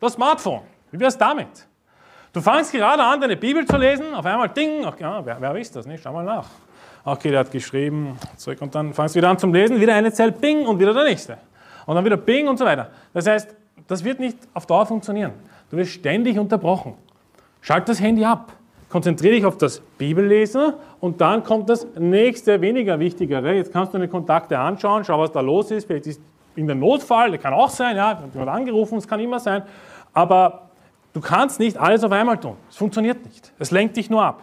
[0.00, 0.62] das Smartphone.
[0.90, 1.46] Wie wäre es damit?
[2.32, 5.54] Du fangst gerade an, deine Bibel zu lesen, auf einmal Ding, ach, ja, wer, wer
[5.54, 5.86] ist das?
[5.86, 6.02] Nicht?
[6.02, 6.48] Schau mal nach.
[7.04, 10.12] Okay, der hat geschrieben, zurück und dann fangst du wieder an zum Lesen, wieder eine
[10.12, 11.38] Zelle, Bing und wieder der nächste.
[11.86, 12.90] Und dann wieder Bing und so weiter.
[13.12, 13.54] Das heißt,
[13.86, 15.34] das wird nicht auf Dauer funktionieren.
[15.70, 16.94] Du wirst ständig unterbrochen.
[17.60, 18.54] Schalt das Handy ab.
[18.88, 23.54] Konzentriere dich auf das Bibellesen und dann kommt das nächste, weniger wichtigere.
[23.54, 25.86] Jetzt kannst du deine Kontakte anschauen, schau, was da los ist.
[25.86, 26.20] Vielleicht ist
[26.56, 29.62] in der Notfall, der kann auch sein, ja, wird angerufen, es kann immer sein,
[30.12, 30.70] aber
[31.12, 32.56] du kannst nicht alles auf einmal tun.
[32.70, 33.52] Es funktioniert nicht.
[33.58, 34.42] Es lenkt dich nur ab.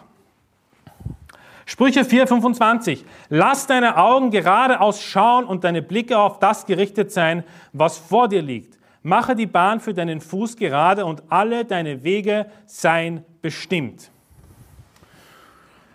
[1.64, 3.04] Sprüche 4, 25.
[3.28, 8.42] Lass deine Augen geradeaus schauen und deine Blicke auf das gerichtet sein, was vor dir
[8.42, 8.78] liegt.
[9.02, 14.11] Mache die Bahn für deinen Fuß gerade und alle deine Wege seien bestimmt.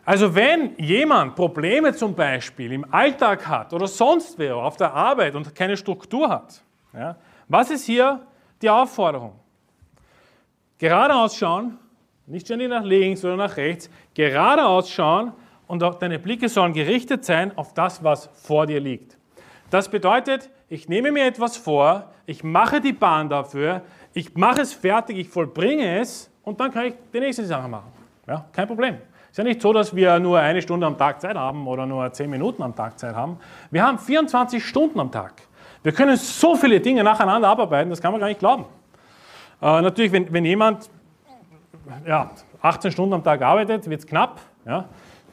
[0.08, 5.36] Also wenn jemand Probleme zum Beispiel im Alltag hat oder sonst wer auf der Arbeit
[5.36, 7.18] und keine Struktur hat, ja,
[7.50, 8.26] was ist hier
[8.62, 9.34] die Aufforderung?
[10.78, 11.78] Geradeaus schauen,
[12.26, 15.34] nicht ständig nach links oder nach rechts, geradeaus schauen
[15.68, 19.18] und auch deine Blicke sollen gerichtet sein auf das, was vor dir liegt.
[19.70, 23.82] Das bedeutet, ich nehme mir etwas vor, ich mache die Bahn dafür,
[24.14, 27.92] ich mache es fertig, ich vollbringe es und dann kann ich die nächste Sache machen.
[28.26, 29.00] Ja, kein Problem.
[29.28, 31.86] Es ist ja nicht so, dass wir nur eine Stunde am Tag Zeit haben oder
[31.86, 33.38] nur zehn Minuten am Tag Zeit haben.
[33.70, 35.34] Wir haben 24 Stunden am Tag.
[35.84, 38.66] Wir können so viele Dinge nacheinander abarbeiten, das kann man gar nicht glauben.
[39.62, 40.90] Äh, natürlich, wenn, wenn jemand
[42.06, 44.40] ja, 18 Stunden am Tag arbeitet, wird es knapp.
[44.66, 44.86] Ja?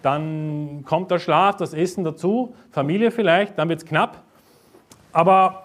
[0.02, 4.22] Dann kommt der Schlaf, das Essen dazu, Familie vielleicht, dann wird es knapp.
[5.12, 5.63] Aber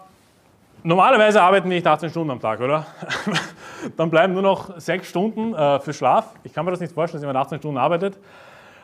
[0.83, 2.85] normalerweise arbeiten wir nicht 18 Stunden am Tag, oder?
[3.97, 6.33] dann bleiben nur noch sechs Stunden äh, für Schlaf.
[6.43, 8.17] Ich kann mir das nicht vorstellen, dass jemand 18 Stunden arbeitet.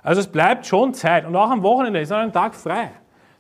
[0.03, 1.25] Also es bleibt schon Zeit.
[1.25, 2.91] Und auch am Wochenende ist ein Tag frei.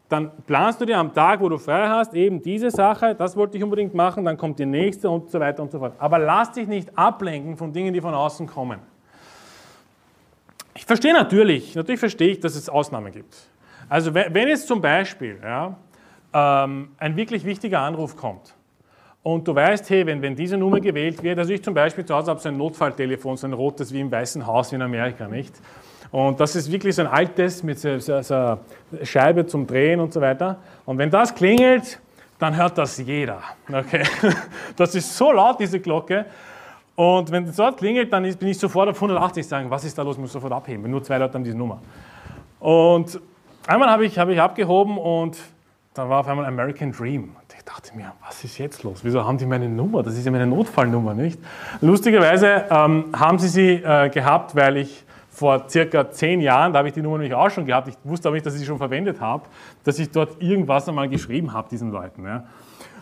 [0.09, 3.57] Dann planst du dir am Tag, wo du frei hast, eben diese Sache, das wollte
[3.57, 5.93] ich unbedingt machen, dann kommt die nächste und so weiter und so fort.
[5.97, 8.79] Aber lass dich nicht ablenken von Dingen, die von außen kommen.
[10.75, 13.35] Ich verstehe natürlich, natürlich verstehe ich, dass es Ausnahmen gibt.
[13.87, 15.75] Also wenn es zum Beispiel ja,
[16.35, 18.53] ähm, ein wirklich wichtiger Anruf kommt
[19.23, 22.13] und du weißt, hey, wenn, wenn diese Nummer gewählt wird, also ich zum Beispiel zu
[22.13, 25.55] Hause habe so ein Notfalltelefon, so ein rotes wie im Weißen Haus in Amerika, nicht?
[26.11, 28.59] Und das ist wirklich so ein altes mit so, so, so
[29.01, 30.57] Scheibe zum Drehen und so weiter.
[30.85, 31.99] Und wenn das klingelt,
[32.37, 33.41] dann hört das jeder.
[33.71, 34.03] Okay?
[34.75, 36.25] Das ist so laut, diese Glocke.
[36.95, 40.03] Und wenn es dort klingelt, dann bin ich sofort auf 180 sagen, was ist da
[40.03, 41.81] los, ich muss sofort abheben, nur zwei Leute haben diese Nummer.
[42.59, 43.19] Und
[43.65, 45.37] einmal habe ich, hab ich abgehoben und
[45.95, 47.23] dann war auf einmal American Dream.
[47.23, 48.99] Und ich dachte mir, was ist jetzt los?
[49.03, 50.03] Wieso haben die meine Nummer?
[50.03, 51.39] Das ist ja meine Notfallnummer, nicht?
[51.81, 56.89] Lustigerweise ähm, haben sie sie äh, gehabt, weil ich vor circa zehn Jahren, da habe
[56.89, 58.77] ich die Nummer nämlich auch schon gehabt, ich wusste aber nicht, dass ich sie schon
[58.77, 59.43] verwendet habe,
[59.83, 62.25] dass ich dort irgendwas einmal geschrieben habe, diesen Leuten.
[62.25, 62.43] Ja.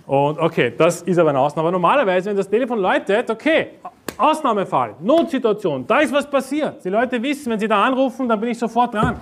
[0.05, 1.71] Und okay, das ist aber eine Ausnahme.
[1.71, 3.69] Normalerweise, wenn das Telefon läutet, okay,
[4.17, 6.83] Ausnahmefall, Notsituation, da ist was passiert.
[6.85, 9.19] Die Leute wissen, wenn sie da anrufen, dann bin ich sofort dran.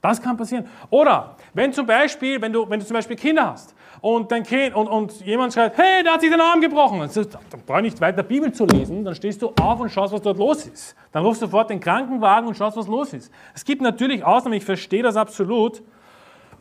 [0.00, 0.66] Das kann passieren.
[0.90, 4.74] Oder wenn zum Beispiel, wenn du, wenn du zum Beispiel Kinder hast und dein Kind
[4.74, 7.10] und, und jemand schreibt, hey, der hat sich den Arm gebrochen, dann,
[7.50, 10.22] dann brauche ich nicht weiter Bibel zu lesen, dann stehst du auf und schaust, was
[10.22, 10.94] dort los ist.
[11.10, 13.32] Dann rufst du sofort den Krankenwagen und schaust, was los ist.
[13.54, 15.82] Es gibt natürlich Ausnahmen, ich verstehe das absolut.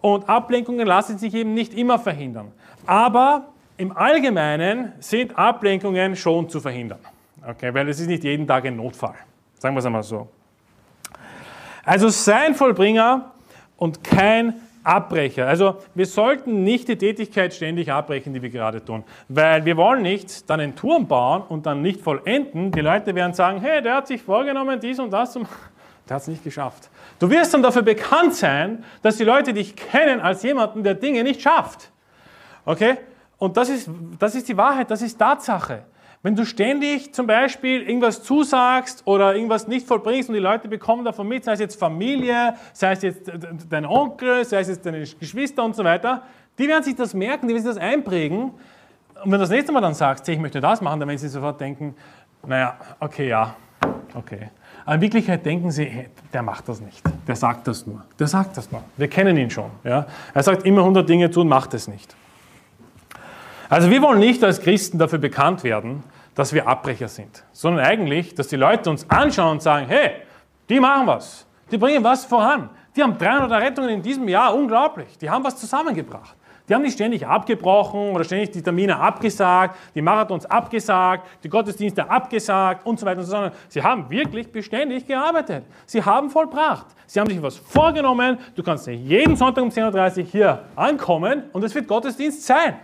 [0.02, 2.52] Und Ablenkungen lassen sich eben nicht immer verhindern.
[2.86, 3.48] Aber
[3.78, 7.00] im Allgemeinen sind Ablenkungen schon zu verhindern.
[7.48, 9.16] Okay, weil es ist nicht jeden Tag ein Notfall.
[9.60, 10.28] Sagen wir es einmal so.
[11.88, 13.32] Also sei ein Vollbringer
[13.78, 15.48] und kein Abbrecher.
[15.48, 20.02] Also wir sollten nicht die Tätigkeit ständig abbrechen, die wir gerade tun, weil wir wollen
[20.02, 22.74] nicht dann einen Turm bauen und dann nicht vollenden.
[22.74, 25.56] Die Leute werden sagen, hey, der hat sich vorgenommen, dies und das zu machen.
[26.10, 26.90] Der hat es nicht geschafft.
[27.20, 31.24] Du wirst dann dafür bekannt sein, dass die Leute dich kennen als jemanden, der Dinge
[31.24, 31.90] nicht schafft.
[32.66, 32.98] Okay?
[33.38, 35.84] Und das ist, das ist die Wahrheit, das ist Tatsache.
[36.24, 41.06] Wenn du ständig zum Beispiel irgendwas zusagst oder irgendwas nicht vollbringst und die Leute bekommen
[41.06, 43.32] davon mit, sei es jetzt Familie, sei es jetzt
[43.70, 46.24] dein Onkel, sei es jetzt deine Geschwister und so weiter,
[46.58, 48.52] die werden sich das merken, die werden sich das einprägen.
[49.24, 51.28] Und wenn du das nächste Mal dann sagst, ich möchte das machen, dann werden sie
[51.28, 51.96] sofort denken,
[52.46, 53.56] naja, okay, ja,
[54.16, 54.50] okay.
[54.86, 57.04] Aber in Wirklichkeit denken sie, hey, der macht das nicht.
[57.28, 58.04] Der sagt das nur.
[58.18, 58.82] Der sagt das nur.
[58.96, 59.70] Wir kennen ihn schon.
[59.84, 60.08] Ja?
[60.34, 62.16] Er sagt immer 100 Dinge tun, macht es nicht.
[63.70, 66.04] Also wir wollen nicht als Christen dafür bekannt werden,
[66.36, 70.12] dass wir Abbrecher sind, sondern eigentlich, dass die Leute uns anschauen und sagen, hey,
[70.70, 72.70] die machen was, die bringen was voran.
[72.96, 75.18] Die haben 300 Rettungen in diesem Jahr, unglaublich.
[75.18, 76.36] Die haben was zusammengebracht.
[76.68, 82.10] Die haben nicht ständig abgebrochen oder ständig die Termine abgesagt, die Marathons abgesagt, die Gottesdienste
[82.10, 83.54] abgesagt und so weiter und so fort.
[83.70, 85.64] Sie haben wirklich beständig gearbeitet.
[85.86, 86.88] Sie haben vollbracht.
[87.06, 88.38] Sie haben sich was vorgenommen.
[88.56, 92.76] Du kannst jeden Sonntag um 10.30 Uhr hier ankommen und es wird Gottesdienst sein.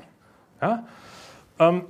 [0.63, 0.83] Ja?
[1.59, 1.83] Ähm,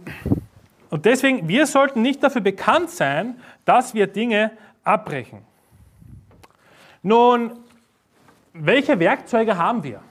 [0.89, 4.51] und deswegen, wir sollten nicht dafür bekannt sein, dass wir Dinge
[4.83, 5.39] abbrechen.
[7.03, 7.51] Nun,
[8.53, 10.01] welche Werkzeuge haben wir?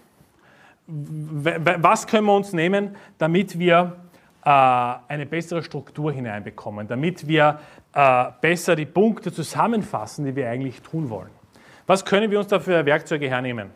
[0.87, 3.97] Was können wir uns nehmen, damit wir
[4.45, 7.59] äh, eine bessere Struktur hineinbekommen, damit wir
[7.95, 11.31] äh, besser die Punkte zusammenfassen, die wir eigentlich tun wollen?
[11.87, 13.71] Was können wir uns dafür Werkzeuge hernehmen?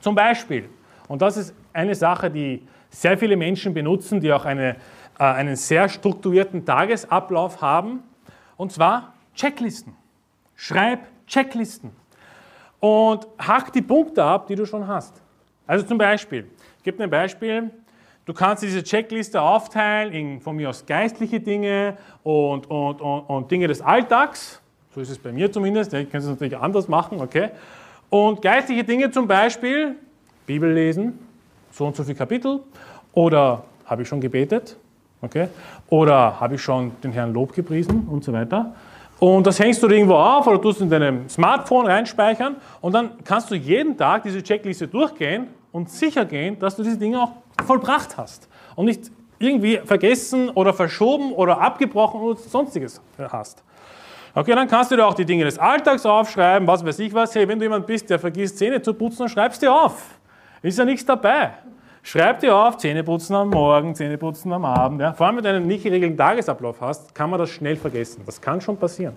[0.00, 0.68] Zum Beispiel,
[1.08, 4.76] und das ist eine Sache, die sehr viele Menschen benutzen, die auch eine,
[5.18, 8.02] äh, einen sehr strukturierten Tagesablauf haben,
[8.56, 9.94] und zwar Checklisten.
[10.54, 11.90] Schreib Checklisten
[12.78, 15.20] und hack die Punkte ab, die du schon hast.
[15.66, 16.46] Also zum Beispiel,
[16.78, 17.70] ich gebe ein Beispiel,
[18.26, 23.50] du kannst diese Checkliste aufteilen in von mir aus geistliche Dinge und, und, und, und
[23.50, 24.60] Dinge des Alltags.
[24.94, 27.50] So ist es bei mir zumindest, ich kann es natürlich anders machen, okay.
[28.10, 29.96] Und geistliche Dinge zum Beispiel,
[30.46, 31.18] Bibel lesen,
[31.72, 32.60] so und so viele Kapitel
[33.12, 34.76] oder habe ich schon gebetet,
[35.20, 35.48] okay?
[35.88, 38.74] oder habe ich schon den Herrn Lob gepriesen und so weiter.
[39.18, 43.50] Und das hängst du irgendwo auf oder tust in deinem Smartphone reinspeichern und dann kannst
[43.50, 47.32] du jeden Tag diese Checkliste durchgehen und sicher gehen, dass du diese Dinge auch
[47.64, 53.62] vollbracht hast und nicht irgendwie vergessen oder verschoben oder abgebrochen oder sonstiges hast.
[54.34, 57.34] Okay, dann kannst du dir auch die Dinge des Alltags aufschreiben, was weiß ich was.
[57.34, 60.18] Hey, wenn du jemand bist, der vergisst Zähne zu putzen, dann schreibst du dir auf.
[60.62, 61.50] Ist ja nichts dabei.
[62.04, 65.00] Schreib dir auf, Zähneputzen am Morgen, Zähneputzen am Abend.
[65.00, 65.12] Ja.
[65.12, 68.22] Vor allem, wenn du einen nicht geregelten Tagesablauf hast, kann man das schnell vergessen.
[68.26, 69.14] Das kann schon passieren.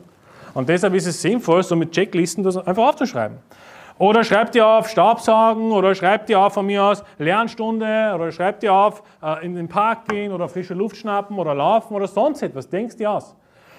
[0.54, 3.38] Und deshalb ist es sinnvoll, so mit Checklisten das einfach aufzuschreiben.
[3.98, 8.60] Oder schreib dir auf Staubsaugen oder schreib dir auf von mir aus Lernstunde oder schreib
[8.60, 12.42] dir auf äh, in den Park gehen oder frische Luft schnappen oder laufen oder sonst
[12.42, 12.70] etwas.
[12.70, 13.36] Denkst dir aus.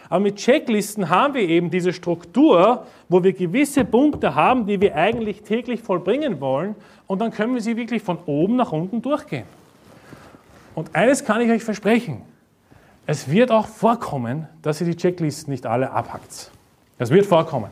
[0.08, 4.94] Aber mit Checklisten haben wir eben diese Struktur, wo wir gewisse Punkte haben, die wir
[4.94, 6.74] eigentlich täglich vollbringen wollen.
[7.06, 9.44] Und dann können wir sie wirklich von oben nach unten durchgehen.
[10.74, 12.22] Und eines kann ich euch versprechen.
[13.06, 16.50] Es wird auch vorkommen, dass ihr die Checklisten nicht alle abhackt.
[16.98, 17.70] Das wird vorkommen.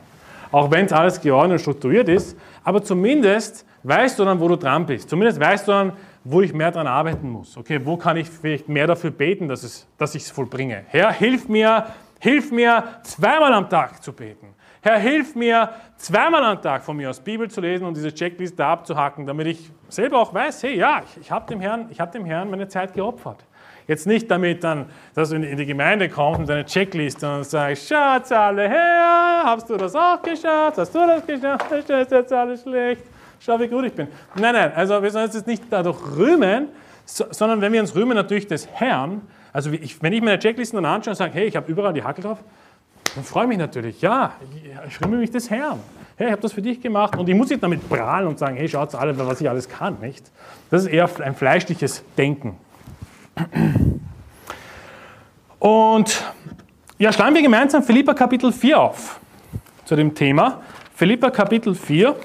[0.52, 2.36] Auch wenn es alles geordnet und strukturiert ist.
[2.62, 5.10] Aber zumindest weißt du dann, wo du dran bist.
[5.10, 5.92] Zumindest weißt du dann,
[6.24, 7.56] wo ich mehr daran arbeiten muss.
[7.56, 10.82] Okay, wo kann ich vielleicht mehr dafür beten, dass, es, dass ich es vollbringe?
[10.86, 11.86] Herr, hilf mir,
[12.24, 14.54] hilf mir, zweimal am Tag zu beten.
[14.80, 18.64] Herr, hilf mir, zweimal am Tag von mir aus Bibel zu lesen und diese Checkliste
[18.64, 22.24] abzuhacken, damit ich selber auch weiß, hey, ja, ich, ich habe dem, Herrn, hab dem
[22.24, 23.44] Herrn meine Zeit geopfert.
[23.86, 27.88] Jetzt nicht damit dann, dass du in die Gemeinde kommst mit deiner Checkliste und sagst,
[27.88, 32.62] Schatz, alle her, hast du das auch geschafft, hast du das geschafft, ist jetzt alles
[32.62, 33.04] schlecht,
[33.38, 34.08] schau, wie gut ich bin.
[34.36, 36.68] Nein, nein, also wir sollen uns jetzt nicht dadurch rühmen,
[37.04, 39.20] sondern wenn wir uns rühmen natürlich des Herrn,
[39.54, 42.02] also ich, wenn ich meine Checklisten dann anschaue und sage, hey, ich habe überall die
[42.02, 42.38] Hackel drauf,
[43.14, 44.32] dann freue ich mich natürlich, ja,
[44.88, 45.78] ich rühme mich des Herrn.
[46.16, 48.56] Hey, ich habe das für dich gemacht und ich muss nicht damit prahlen und sagen,
[48.56, 50.28] hey, schaut alle, was ich alles kann, nicht?
[50.70, 52.56] Das ist eher ein fleischliches Denken.
[55.60, 56.24] Und
[56.98, 59.20] ja, schlagen wir gemeinsam Philippa Kapitel 4 auf
[59.84, 60.62] zu dem Thema.
[60.96, 62.16] Philippa Kapitel 4.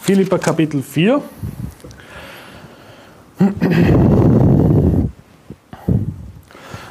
[0.00, 1.22] Philippa Kapitel 4.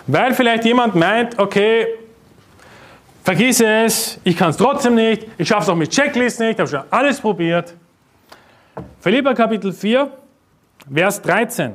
[0.08, 1.88] Weil vielleicht jemand meint, okay,
[3.24, 6.60] vergiss es, ich kann es trotzdem nicht, ich schaffe es auch mit Checklisten nicht, ich
[6.60, 7.76] habe schon alles probiert.
[9.00, 10.12] Philippa Kapitel 4,
[10.94, 11.74] Vers 13.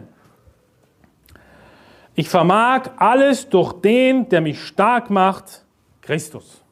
[2.14, 5.64] Ich vermag alles durch den, der mich stark macht,
[6.02, 6.62] Christus.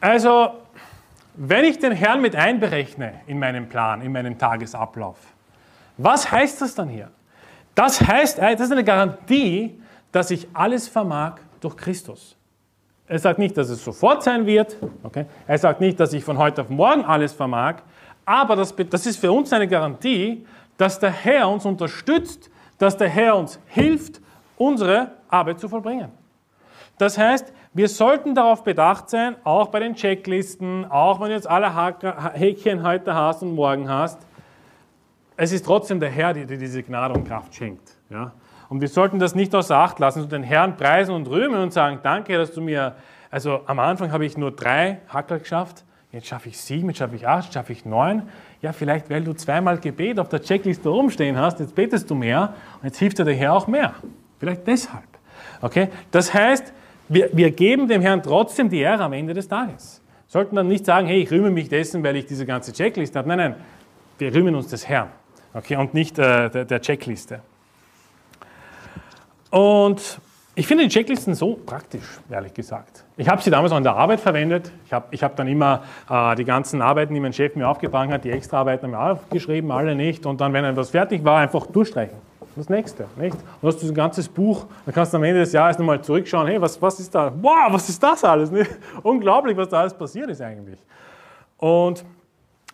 [0.00, 0.50] Also,
[1.34, 5.18] wenn ich den Herrn mit einberechne in meinem Plan, in meinem Tagesablauf,
[5.96, 7.10] was heißt das dann hier?
[7.74, 9.78] Das heißt, das ist eine Garantie,
[10.12, 12.36] dass ich alles vermag durch Christus.
[13.08, 14.76] Er sagt nicht, dass es sofort sein wird.
[15.02, 15.26] Okay?
[15.46, 17.76] Er sagt nicht, dass ich von heute auf morgen alles vermag.
[18.24, 20.44] Aber das, das ist für uns eine Garantie,
[20.76, 24.20] dass der Herr uns unterstützt, dass der Herr uns hilft,
[24.56, 26.10] unsere Arbeit zu vollbringen.
[26.98, 31.48] Das heißt, wir sollten darauf bedacht sein, auch bei den Checklisten, auch wenn du jetzt
[31.48, 31.72] alle
[32.32, 34.18] Häkchen heute hast und morgen hast,
[35.36, 37.96] es ist trotzdem der Herr, der dir diese Gnade und Kraft schenkt.
[38.10, 38.32] Ja?
[38.68, 41.72] Und wir sollten das nicht außer Acht lassen, sondern den Herrn preisen und rühmen und
[41.72, 42.96] sagen, danke, dass du mir,
[43.30, 47.16] also am Anfang habe ich nur drei Hackel geschafft, jetzt schaffe ich sieben, jetzt schaffe
[47.16, 48.22] ich acht, jetzt schaffe ich neun.
[48.62, 52.54] Ja, vielleicht, weil du zweimal Gebet auf der Checkliste rumstehen hast, jetzt betest du mehr
[52.80, 53.94] und jetzt hilft dir der Herr auch mehr.
[54.38, 55.04] Vielleicht deshalb.
[55.60, 55.88] Okay?
[56.10, 56.72] Das heißt,
[57.08, 60.02] wir, wir geben dem Herrn trotzdem die Ehre am Ende des Tages.
[60.26, 63.28] Sollten dann nicht sagen, hey, ich rühme mich dessen, weil ich diese ganze Checkliste habe.
[63.28, 63.54] Nein, nein,
[64.18, 65.10] wir rühmen uns des Herrn.
[65.56, 67.40] Okay, und nicht äh, der, Checkliste.
[69.50, 70.20] Und
[70.54, 73.04] ich finde die Checklisten so praktisch, ehrlich gesagt.
[73.16, 74.70] Ich habe sie damals auch in der Arbeit verwendet.
[74.84, 78.12] Ich habe ich hab dann immer äh, die ganzen Arbeiten, die mein Chef mir aufgetragen
[78.12, 80.26] hat, die Extraarbeiten mir aufgeschrieben, alle nicht.
[80.26, 82.18] Und dann, wenn etwas fertig war, einfach durchstreichen.
[82.54, 83.36] Das nächste, nicht?
[83.62, 86.48] Und hast du ein ganzes Buch, dann kannst du am Ende des Jahres nochmal zurückschauen,
[86.48, 87.32] hey, was, was ist da?
[87.40, 88.50] Wow, was ist das alles?
[88.50, 88.70] Nicht?
[89.02, 90.78] Unglaublich, was da alles passiert ist eigentlich.
[91.56, 92.04] Und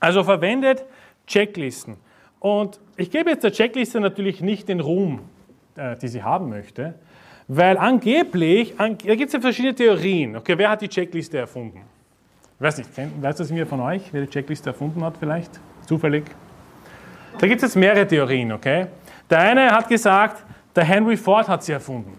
[0.01, 0.85] also verwendet
[1.29, 1.97] Checklisten.
[2.43, 5.21] Und ich gebe jetzt der Checkliste natürlich nicht den Ruhm,
[5.77, 6.95] äh, die sie haben möchte,
[7.47, 10.35] weil angeblich, an, da gibt es ja verschiedene Theorien.
[10.35, 11.83] Okay, wer hat die Checkliste erfunden?
[12.57, 15.61] Ich weiß nicht, weiß das mir von euch, wer die Checkliste erfunden hat vielleicht?
[15.87, 16.25] Zufällig?
[17.39, 18.89] Da gibt es jetzt mehrere Theorien, okay?
[19.31, 22.19] Der eine hat gesagt, der Henry Ford hat sie erfunden.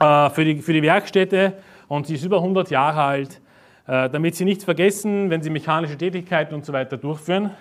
[0.00, 1.52] Äh, für, die, für die Werkstätte
[1.86, 3.40] und sie ist über 100 Jahre alt,
[3.86, 7.52] äh, damit sie nichts vergessen, wenn sie mechanische Tätigkeiten und so weiter durchführen.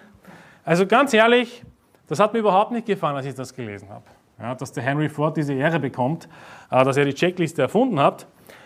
[0.72, 1.64] Also ganz ehrlich,
[2.08, 4.06] das hat mir überhaupt nicht gefallen, als ich das gelesen habe
[4.42, 6.30] ja, dass der Henry Ford diese Ehre bekommt,
[6.70, 8.26] äh, dass er die Checkliste erfunden hat.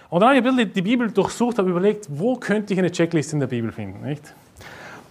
[0.10, 2.92] Und dann habe ich ein bisschen die Bibel durchsucht, habe überlegt, wo könnte ich eine
[2.92, 4.36] Checkliste in der Bibel finden, nicht?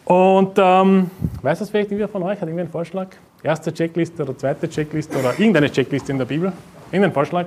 [0.04, 1.10] Und ähm,
[1.42, 2.40] weiß das vielleicht irgendwer von euch?
[2.40, 3.08] Hat irgendwie einen Vorschlag?
[3.42, 6.52] Erste Checkliste oder zweite Checkliste oder irgendeine Checkliste in der Bibel?
[6.92, 7.46] Irgendein Vorschlag?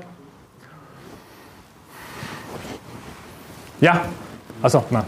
[3.79, 4.01] Ja?
[4.61, 5.05] Also, nein.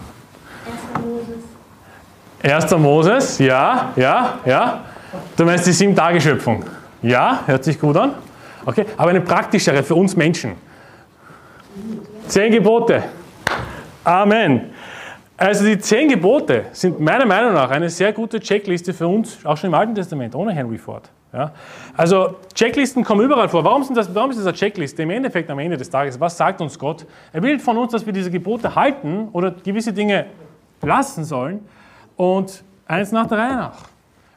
[2.41, 3.39] Erster Moses.
[3.39, 4.85] Erster Moses, ja, ja, ja.
[5.35, 6.63] Du meinst die Sieben-Tage-Schöpfung?
[7.01, 8.13] Ja, hört sich gut an.
[8.65, 10.53] Okay, aber eine praktischere für uns Menschen.
[12.27, 13.03] Zehn Gebote.
[14.03, 14.71] Amen.
[15.35, 19.55] Also die zehn Gebote sind meiner Meinung nach eine sehr gute Checkliste für uns, auch
[19.55, 21.09] schon im Alten Testament, ohne Henry Ford.
[21.31, 21.51] Ja?
[21.95, 23.63] Also Checklisten kommen überall vor.
[23.63, 25.03] Warum, sind das, warum ist das eine Checkliste?
[25.03, 27.05] Im Endeffekt am Ende des Tages, was sagt uns Gott?
[27.31, 30.25] Er will von uns, dass wir diese Gebote halten oder gewisse Dinge
[30.81, 31.61] lassen sollen
[32.19, 33.77] und eins nach der Reihe nach.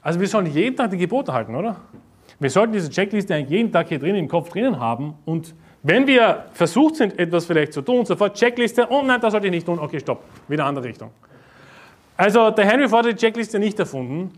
[0.02, 1.74] Also wir sollen jeden Tag die Gebote halten, oder?
[2.38, 6.44] Wir sollten diese Checkliste jeden Tag hier drin im Kopf drinnen haben und wenn wir
[6.52, 9.80] versucht sind, etwas vielleicht zu tun, sofort Checkliste, oh nein, das sollte ich nicht tun,
[9.80, 11.10] okay, stopp, wieder andere Richtung.
[12.16, 14.30] Also der Henry Ford hat die Checkliste nicht erfunden,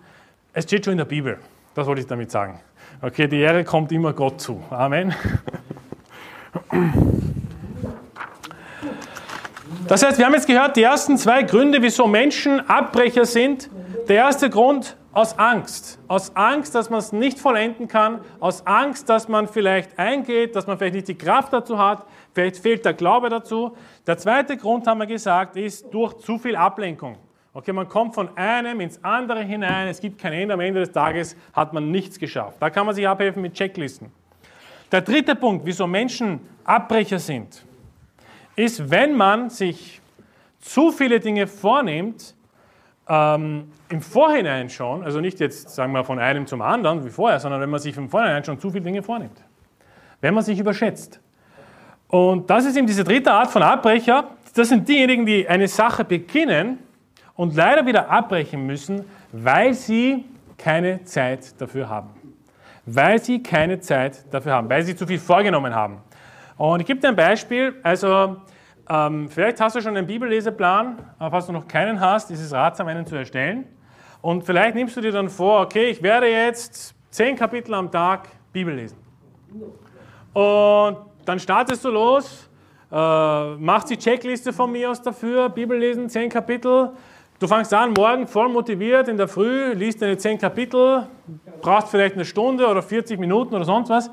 [0.54, 1.36] es steht schon in der Bibel,
[1.74, 2.58] das wollte ich damit sagen.
[3.02, 4.62] Okay, die Ehre kommt immer Gott zu.
[4.70, 5.14] Amen.
[9.86, 13.68] Das heißt, wir haben jetzt gehört, die ersten zwei Gründe, wieso Menschen Abbrecher sind.
[14.08, 15.98] Der erste Grund aus Angst.
[16.08, 18.20] Aus Angst, dass man es nicht vollenden kann.
[18.40, 22.06] Aus Angst, dass man vielleicht eingeht, dass man vielleicht nicht die Kraft dazu hat.
[22.32, 23.76] Vielleicht fehlt der Glaube dazu.
[24.06, 27.18] Der zweite Grund, haben wir gesagt, ist durch zu viel Ablenkung.
[27.52, 30.90] Okay, man kommt von einem ins andere hinein, es gibt kein Ende, am Ende des
[30.90, 32.56] Tages hat man nichts geschafft.
[32.58, 34.10] Da kann man sich abhelfen mit Checklisten.
[34.90, 37.64] Der dritte Punkt, wieso Menschen Abbrecher sind,
[38.56, 40.00] ist, wenn man sich
[40.60, 42.34] zu viele Dinge vornimmt,
[43.08, 47.38] ähm, im Vorhinein schon, also nicht jetzt, sagen wir, von einem zum anderen wie vorher,
[47.38, 49.42] sondern wenn man sich im Vorhinein schon zu viele Dinge vornimmt.
[50.20, 51.20] Wenn man sich überschätzt.
[52.08, 54.28] Und das ist eben diese dritte Art von Abbrecher.
[54.54, 56.78] Das sind diejenigen, die eine Sache beginnen
[57.34, 60.24] und leider wieder abbrechen müssen, weil sie
[60.56, 62.10] keine Zeit dafür haben.
[62.86, 65.98] Weil sie keine Zeit dafür haben, weil sie zu viel vorgenommen haben.
[66.56, 67.74] Und ich gebe dir ein Beispiel.
[67.82, 68.36] Also,
[68.88, 72.52] ähm, vielleicht hast du schon einen Bibelleseplan, aber falls du noch keinen hast, ist es
[72.52, 73.66] ratsam, einen zu erstellen.
[74.20, 78.28] Und vielleicht nimmst du dir dann vor, okay, ich werde jetzt zehn Kapitel am Tag
[78.52, 78.96] Bibel lesen.
[80.32, 82.48] Und dann startest du los,
[82.90, 86.90] äh, machst die Checkliste von mir aus dafür, Bibel lesen, zehn Kapitel.
[87.38, 91.06] Du fängst an, morgen voll motiviert in der Früh, liest deine zehn Kapitel,
[91.60, 94.10] brauchst vielleicht eine Stunde oder 40 Minuten oder sonst was.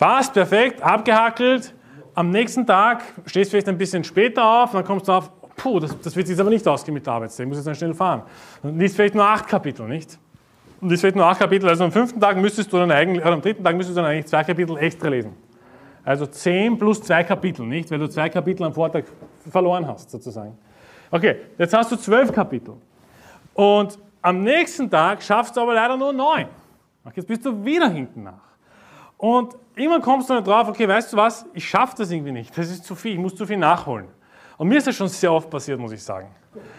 [0.00, 1.74] Passt, perfekt, abgehackelt.
[2.14, 5.78] Am nächsten Tag stehst du vielleicht ein bisschen später auf, dann kommst du auf, puh,
[5.78, 7.92] das, das wird sich aber nicht ausgehen mit der Arbeitszeit, ich muss jetzt dann schnell
[7.92, 8.22] fahren.
[8.62, 10.18] Dann liest vielleicht nur acht Kapitel, nicht?
[10.80, 13.34] Und liest vielleicht nur acht Kapitel, also am fünften Tag müsstest du dann eigentlich, oder
[13.34, 15.34] am dritten Tag müsstest du dann eigentlich zwei Kapitel extra lesen.
[16.02, 17.90] Also zehn plus zwei Kapitel, nicht?
[17.90, 19.04] Weil du zwei Kapitel am Vortag
[19.50, 20.56] verloren hast, sozusagen.
[21.10, 22.72] Okay, jetzt hast du zwölf Kapitel.
[23.52, 26.46] Und am nächsten Tag schaffst du aber leider nur neun.
[27.04, 28.49] Okay, jetzt bist du wieder hinten nach.
[29.20, 32.56] Und irgendwann kommst du dann drauf, okay, weißt du was, ich schaffe das irgendwie nicht.
[32.56, 34.06] Das ist zu viel, ich muss zu viel nachholen.
[34.56, 36.28] Und mir ist das schon sehr oft passiert, muss ich sagen.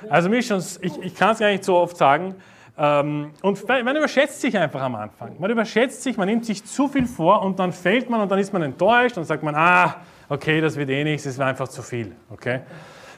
[0.09, 2.33] Also mir schon, ich, ich kann es gar nicht so oft sagen.
[2.79, 5.35] Ähm, und man überschätzt sich einfach am Anfang.
[5.37, 8.39] Man überschätzt sich, man nimmt sich zu viel vor und dann fällt man und dann
[8.39, 11.67] ist man enttäuscht und sagt man, ah, okay, das wird eh nichts, es war einfach
[11.67, 12.15] zu viel.
[12.31, 12.61] Okay?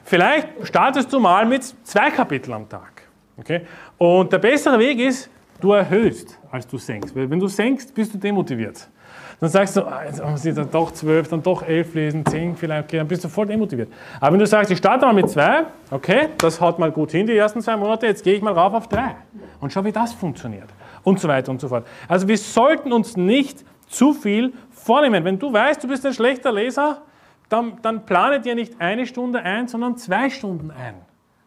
[0.04, 3.04] Vielleicht startest du mal mit zwei Kapiteln am Tag.
[3.38, 3.62] Okay?
[3.96, 5.30] Und der bessere Weg ist,
[5.62, 7.16] du erhöhst, als du senkst.
[7.16, 8.90] Weil wenn du senkst, bist du demotiviert.
[9.40, 12.56] Dann sagst du, ah, jetzt muss ich dann doch zwölf, dann doch elf lesen, zehn
[12.56, 13.92] vielleicht, okay, dann bist du voll demotiviert.
[14.20, 17.26] Aber wenn du sagst, ich starte mal mit zwei, okay, das haut mal gut hin,
[17.26, 19.16] die ersten zwei Monate, jetzt gehe ich mal rauf auf drei
[19.60, 20.68] und schau, wie das funktioniert.
[21.02, 21.86] Und so weiter und so fort.
[22.08, 25.24] Also wir sollten uns nicht zu viel vornehmen.
[25.24, 27.02] Wenn du weißt, du bist ein schlechter Leser,
[27.48, 30.94] dann, dann plane dir nicht eine Stunde ein, sondern zwei Stunden ein.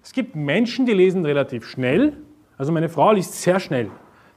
[0.04, 2.14] Es gibt Menschen, die lesen relativ schnell.
[2.58, 3.90] Also meine Frau liest sehr schnell.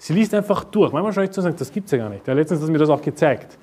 [0.03, 0.93] Sie liest einfach durch.
[0.93, 2.27] Manchmal schaue ich zu und sage, das gibt es ja gar nicht.
[2.27, 3.59] Ja, letztens hat sie mir das auch gezeigt.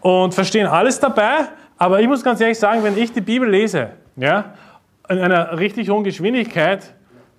[0.00, 1.46] Und verstehen alles dabei,
[1.76, 4.54] aber ich muss ganz ehrlich sagen, wenn ich die Bibel lese, ja,
[5.08, 6.92] in einer richtig hohen Geschwindigkeit,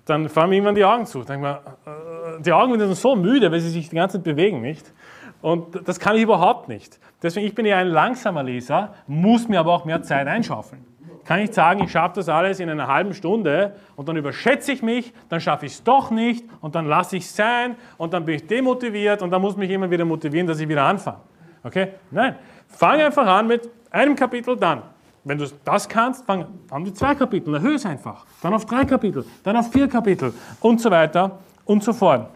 [0.06, 1.24] dann fallen mir irgendwann die Augen zu.
[1.26, 4.62] Denk mal, äh, die Augen sind so müde, weil sie sich die ganze Zeit bewegen,
[4.62, 4.94] nicht?
[5.42, 7.00] Und das kann ich überhaupt nicht.
[7.22, 10.86] Deswegen, ich bin ja ein langsamer Leser, muss mir aber auch mehr Zeit einschaufeln.
[11.26, 14.82] Kann ich sagen, ich schaffe das alles in einer halben Stunde und dann überschätze ich
[14.82, 18.26] mich, dann schaffe ich es doch nicht und dann lasse ich es sein und dann
[18.26, 21.20] bin ich demotiviert und dann muss mich immer wieder motivieren, dass ich wieder anfange.
[21.64, 21.90] Okay?
[22.12, 22.36] Nein.
[22.68, 24.84] Fang einfach an mit einem Kapitel dann.
[25.24, 28.26] Wenn du das kannst, fang an mit zwei Kapiteln, erhöhe es einfach.
[28.42, 32.28] Dann auf drei Kapitel, dann auf vier Kapitel und so weiter und so fort.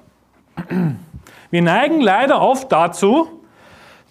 [1.49, 3.42] Wir neigen leider oft dazu,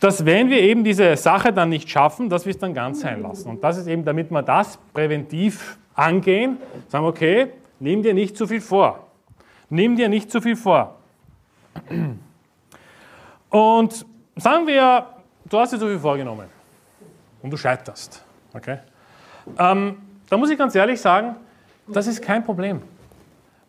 [0.03, 3.23] dass wenn wir eben diese Sache dann nicht schaffen, dass wir es dann ganz sein
[3.23, 3.49] lassen.
[3.49, 6.57] Und das ist eben, damit wir das präventiv angehen,
[6.89, 9.07] sagen, okay, nimm dir nicht zu viel vor.
[9.71, 10.97] Nimm dir nicht zu viel vor.
[13.49, 15.07] Und sagen wir,
[15.49, 16.49] du hast dir zu viel vorgenommen
[17.41, 18.25] und du scheiterst.
[18.55, 18.79] Okay?
[19.57, 21.37] Ähm, da muss ich ganz ehrlich sagen,
[21.87, 22.83] das ist kein Problem.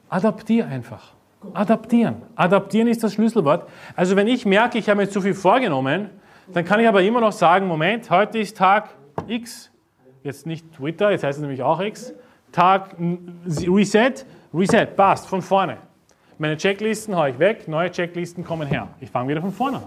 [0.10, 1.12] Adaptier einfach.
[1.54, 2.24] Adaptieren.
[2.36, 3.70] Adaptieren ist das Schlüsselwort.
[3.96, 6.10] Also wenn ich merke, ich habe mir zu viel vorgenommen,
[6.52, 8.90] dann kann ich aber immer noch sagen, Moment, heute ist Tag
[9.28, 9.72] X,
[10.24, 12.14] jetzt nicht Twitter, jetzt heißt es nämlich auch X,
[12.52, 12.96] Tag
[13.48, 15.78] Reset, Reset, passt, von vorne.
[16.38, 18.88] Meine Checklisten haue ich weg, neue Checklisten kommen her.
[19.00, 19.84] Ich fange wieder von vorne an.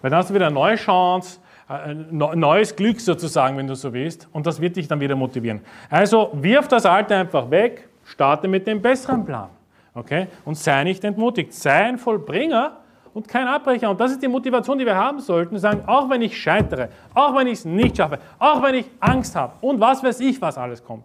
[0.00, 3.92] Weil dann hast du wieder eine neue Chance, ein neues Glück sozusagen, wenn du so
[3.92, 5.60] willst, und das wird dich dann wieder motivieren.
[5.90, 9.50] Also wirf das Alte einfach weg, starte mit dem besseren Plan.
[9.94, 10.28] Okay?
[10.44, 11.52] Und sei nicht entmutigt.
[11.52, 12.78] Sei ein Vollbringer
[13.18, 13.90] und kein Abbrecher.
[13.90, 15.58] Und das ist die Motivation, die wir haben sollten.
[15.58, 19.34] Sagen, auch wenn ich scheitere, auch wenn ich es nicht schaffe, auch wenn ich Angst
[19.34, 21.02] habe und was weiß ich, was alles kommt.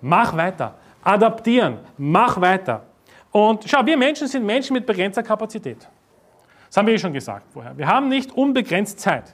[0.00, 0.74] Mach weiter.
[1.04, 1.78] Adaptieren.
[1.96, 2.82] Mach weiter.
[3.30, 5.88] Und schau, wir Menschen sind Menschen mit begrenzter Kapazität.
[6.66, 7.78] Das haben wir eh schon gesagt vorher.
[7.78, 9.32] Wir haben nicht unbegrenzt Zeit.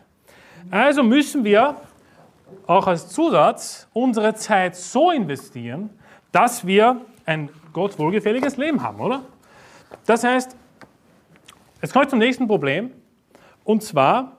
[0.70, 1.76] Also müssen wir
[2.66, 5.88] auch als Zusatz unsere Zeit so investieren,
[6.32, 9.22] dass wir ein Gott wohlgefälliges Leben haben, oder?
[10.04, 10.54] Das heißt,
[11.80, 12.90] jetzt komme ich zum nächsten Problem,
[13.64, 14.38] und zwar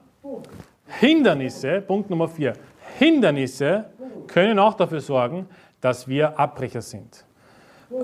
[0.86, 2.54] Hindernisse, Punkt Nummer vier.
[2.98, 3.86] Hindernisse
[4.26, 5.48] können auch dafür sorgen,
[5.80, 7.24] dass wir Abbrecher sind.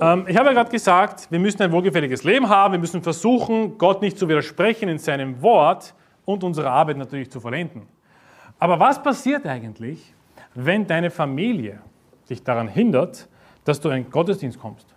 [0.01, 3.77] Ähm, ich habe ja gerade gesagt, wir müssen ein wohlgefälliges Leben haben, wir müssen versuchen,
[3.77, 5.93] Gott nicht zu widersprechen in seinem Wort
[6.25, 7.83] und unsere Arbeit natürlich zu vollenden.
[8.59, 10.13] Aber was passiert eigentlich,
[10.53, 11.79] wenn deine Familie
[12.29, 13.27] dich daran hindert,
[13.63, 14.87] dass du in den Gottesdienst kommst?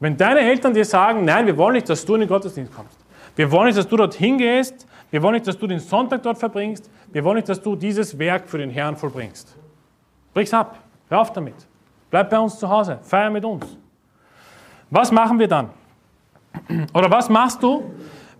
[0.00, 2.96] Wenn deine Eltern dir sagen, nein, wir wollen nicht, dass du in den Gottesdienst kommst.
[3.38, 4.84] Wir wollen nicht, dass du dorthin gehst.
[5.12, 6.90] Wir wollen nicht, dass du den Sonntag dort verbringst.
[7.12, 9.54] Wir wollen nicht, dass du dieses Werk für den Herrn vollbringst.
[10.34, 10.80] Brich's ab.
[11.08, 11.54] Hör auf damit.
[12.10, 12.98] Bleib bei uns zu Hause.
[13.00, 13.64] Feier mit uns.
[14.90, 15.70] Was machen wir dann?
[16.92, 17.84] Oder was machst du,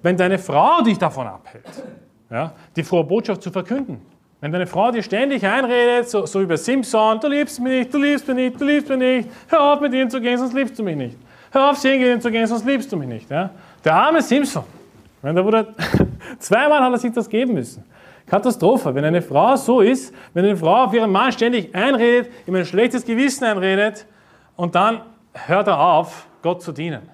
[0.03, 1.84] wenn deine Frau dich davon abhält,
[2.28, 4.01] ja, die frohe Botschaft zu verkünden?
[4.40, 7.99] Wenn deine Frau dir ständig einredet, so, so bei Simpson, du liebst mich nicht, du
[7.99, 10.76] liebst mich nicht, du liebst mich nicht, hör auf mit ihnen zu gehen, sonst liebst
[10.76, 11.16] du mich nicht.
[11.53, 13.30] Hör auf, singen zu gehen, sonst liebst du mich nicht.
[13.30, 13.51] Ja?
[13.84, 14.64] Der arme Simpson,
[15.22, 15.74] wenn der wurde,
[16.38, 17.84] zweimal hat er sich das geben müssen.
[18.26, 22.54] Katastrophe, wenn eine Frau so ist, wenn eine Frau auf ihren Mann ständig einredet, ihm
[22.54, 24.06] ein schlechtes Gewissen einredet
[24.56, 25.00] und dann
[25.32, 27.08] hört er auf, Gott zu dienen.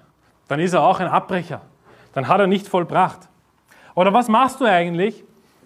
[0.47, 1.61] Dann ist er auch ein Abbrecher.
[2.13, 3.27] Dann hat er nicht vollbracht.
[3.95, 5.23] Oder was machst du eigentlich,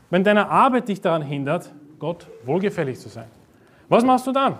[0.09, 3.27] wenn deine Arbeit dich daran hindert, Gott wohlgefällig zu sein?
[3.89, 4.59] Was machst du dann?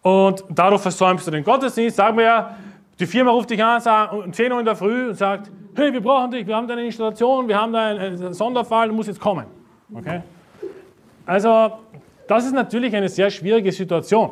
[0.00, 1.96] Und dadurch versäumst du den Gottesdienst.
[1.96, 2.56] Sagen wir ja,
[3.02, 6.00] die Firma ruft dich an um 10 Uhr in der Früh und sagt, hey, wir
[6.00, 9.20] brauchen dich, wir haben da eine Installation, wir haben da einen Sonderfall, du musst jetzt
[9.20, 9.44] kommen.
[9.92, 10.20] Okay?
[11.26, 11.72] Also,
[12.28, 14.30] das ist natürlich eine sehr schwierige Situation.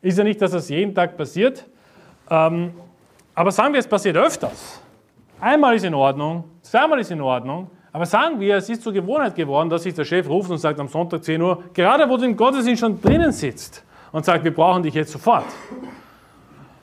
[0.00, 1.66] Ist ja nicht, dass das jeden Tag passiert,
[2.30, 2.72] ähm,
[3.34, 4.80] aber sagen wir, es passiert öfters.
[5.38, 9.34] Einmal ist in Ordnung, zweimal ist in Ordnung, aber sagen wir, es ist zur Gewohnheit
[9.34, 12.24] geworden, dass sich der Chef ruft und sagt am Sonntag 10 Uhr, gerade wo du
[12.24, 15.44] im Gottesdienst schon drinnen sitzt und sagt, wir brauchen dich jetzt sofort.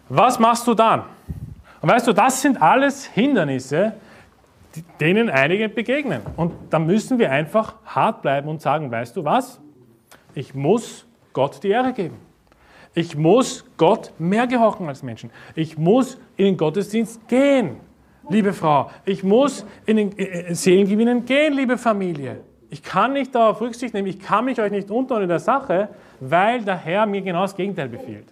[0.09, 1.03] Was machst du dann?
[1.81, 3.93] Und weißt du, das sind alles Hindernisse,
[4.99, 6.21] denen einige begegnen.
[6.35, 9.61] Und da müssen wir einfach hart bleiben und sagen, weißt du was?
[10.33, 12.17] Ich muss Gott die Ehre geben.
[12.95, 15.29] Ich muss Gott mehr gehorchen als Menschen.
[15.55, 17.77] Ich muss in den Gottesdienst gehen,
[18.29, 18.89] liebe Frau.
[19.05, 22.41] Ich muss in den äh, äh, Seelengewinnen gehen, liebe Familie.
[22.71, 25.89] Ich kann nicht darauf Rücksicht nehmen, ich kann mich euch nicht unterordnen in der Sache,
[26.19, 28.27] weil der Herr mir genau das Gegenteil befiehlt.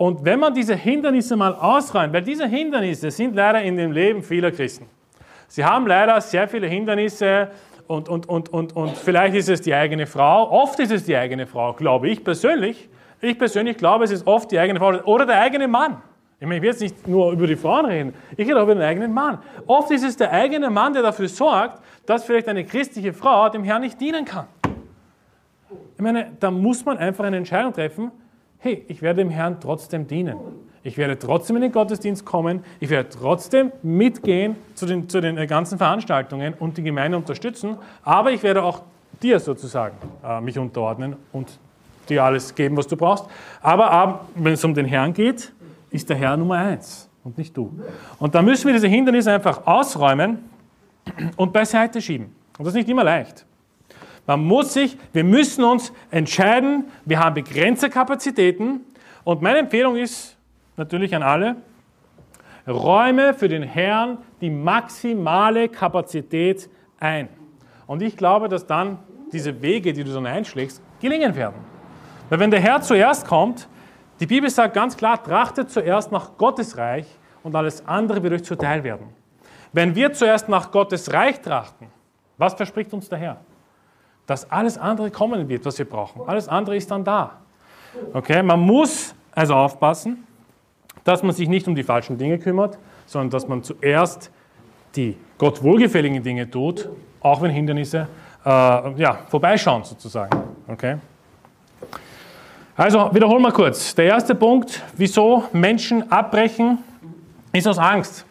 [0.00, 4.22] Und wenn man diese Hindernisse mal ausräumt, weil diese Hindernisse sind leider in dem Leben
[4.22, 4.86] vieler Christen.
[5.46, 7.50] Sie haben leider sehr viele Hindernisse
[7.86, 11.14] und, und, und, und, und vielleicht ist es die eigene Frau, oft ist es die
[11.14, 12.88] eigene Frau, glaube ich persönlich,
[13.20, 15.98] ich persönlich glaube, es ist oft die eigene Frau oder der eigene Mann.
[16.38, 18.76] Ich meine, ich will jetzt nicht nur über die Frauen reden, ich rede auch über
[18.76, 19.40] den eigenen Mann.
[19.66, 23.64] Oft ist es der eigene Mann, der dafür sorgt, dass vielleicht eine christliche Frau dem
[23.64, 24.46] Herrn nicht dienen kann.
[25.94, 28.10] Ich meine, da muss man einfach eine Entscheidung treffen,
[28.60, 30.36] hey, ich werde dem Herrn trotzdem dienen.
[30.82, 35.36] Ich werde trotzdem in den Gottesdienst kommen, ich werde trotzdem mitgehen zu den, zu den
[35.46, 38.82] ganzen Veranstaltungen und die Gemeinde unterstützen, aber ich werde auch
[39.22, 41.58] dir sozusagen äh, mich unterordnen und
[42.08, 43.26] dir alles geben, was du brauchst.
[43.60, 45.52] Aber wenn es um den Herrn geht,
[45.90, 47.78] ist der Herr Nummer eins und nicht du.
[48.18, 50.38] Und da müssen wir diese Hindernisse einfach ausräumen
[51.36, 52.34] und beiseite schieben.
[52.58, 53.44] Und das ist nicht immer leicht.
[54.30, 58.82] Man muss sich, wir müssen uns entscheiden, wir haben begrenzte Kapazitäten
[59.24, 60.36] und meine Empfehlung ist
[60.76, 61.56] natürlich an alle,
[62.64, 66.70] räume für den Herrn die maximale Kapazität
[67.00, 67.28] ein.
[67.88, 69.00] Und ich glaube, dass dann
[69.32, 71.56] diese Wege, die du dann einschlägst, gelingen werden.
[72.28, 73.66] Weil wenn der Herr zuerst kommt,
[74.20, 77.06] die Bibel sagt ganz klar, trachtet zuerst nach Gottes Reich
[77.42, 79.08] und alles andere wird euch zuteil werden.
[79.72, 81.88] Wenn wir zuerst nach Gottes Reich trachten,
[82.38, 83.40] was verspricht uns der Herr?
[84.26, 86.22] Dass alles andere kommen wird, was wir brauchen.
[86.26, 87.38] Alles andere ist dann da.
[88.12, 90.24] Okay, man muss also aufpassen,
[91.04, 94.30] dass man sich nicht um die falschen Dinge kümmert, sondern dass man zuerst
[94.94, 96.88] die Gott wohlgefälligen Dinge tut,
[97.20, 98.08] auch wenn Hindernisse
[98.44, 100.36] äh, ja, vorbeischauen sozusagen.
[100.68, 100.96] Okay?
[102.76, 103.94] Also wiederholen wir kurz.
[103.94, 106.78] Der erste Punkt, wieso Menschen abbrechen,
[107.52, 108.24] ist aus Angst.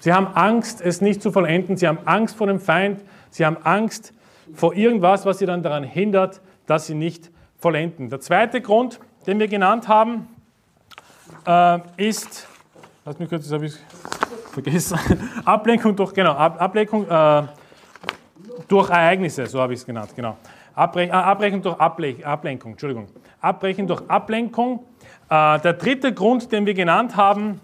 [0.00, 1.76] Sie haben Angst, es nicht zu vollenden.
[1.76, 3.00] Sie haben Angst vor dem Feind.
[3.30, 4.12] Sie haben Angst
[4.54, 8.08] vor irgendwas, was sie dann daran hindert, dass sie nicht vollenden.
[8.10, 10.28] Der zweite Grund, den wir genannt haben,
[11.46, 12.46] äh, ist,
[13.04, 13.74] lass mich kurz, das habe ich
[14.52, 14.98] vergessen,
[15.44, 17.42] Ablenkung durch, genau, Ablenkung äh,
[18.68, 20.36] durch Ereignisse, so habe ich es genannt, genau.
[20.78, 23.08] Abrech, äh, Abrechnung durch Able Ablenkung, Entschuldigung.
[23.40, 24.84] Abbrechen durch Ablenkung.
[25.28, 27.60] Äh, der dritte Grund, den wir genannt haben,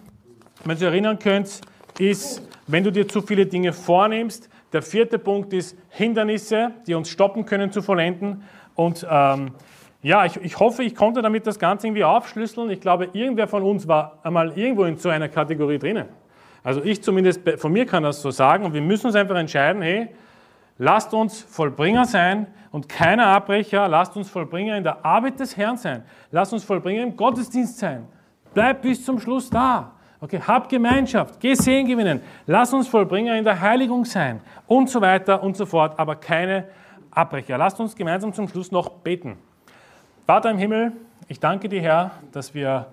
[0.64, 1.60] wenn ihr euch erinnern könnt,
[1.98, 4.48] ist, wenn du dir zu viele Dinge vornimmst.
[4.74, 8.42] Der vierte Punkt ist Hindernisse, die uns stoppen können zu vollenden.
[8.74, 9.52] Und ähm,
[10.02, 12.68] ja, ich, ich hoffe, ich konnte damit das Ganze irgendwie aufschlüsseln.
[12.70, 16.08] Ich glaube, irgendwer von uns war einmal irgendwo in so einer Kategorie drinnen.
[16.64, 18.64] Also ich zumindest, von mir kann das so sagen.
[18.64, 20.08] Und wir müssen uns einfach entscheiden, hey,
[20.76, 23.86] lasst uns Vollbringer sein und keine Abbrecher.
[23.86, 26.02] Lasst uns Vollbringer in der Arbeit des Herrn sein.
[26.32, 28.08] Lasst uns Vollbringer im Gottesdienst sein.
[28.52, 29.92] Bleib bis zum Schluss da.
[30.24, 32.22] Okay, hab Gemeinschaft, geh Sehen gewinnen.
[32.46, 36.64] Lass uns Vollbringer in der Heiligung sein und so weiter und so fort, aber keine
[37.10, 37.58] Abbrecher.
[37.58, 39.36] Lasst uns gemeinsam zum Schluss noch beten.
[40.24, 40.92] Vater im Himmel,
[41.28, 42.86] ich danke dir, Herr, dass wir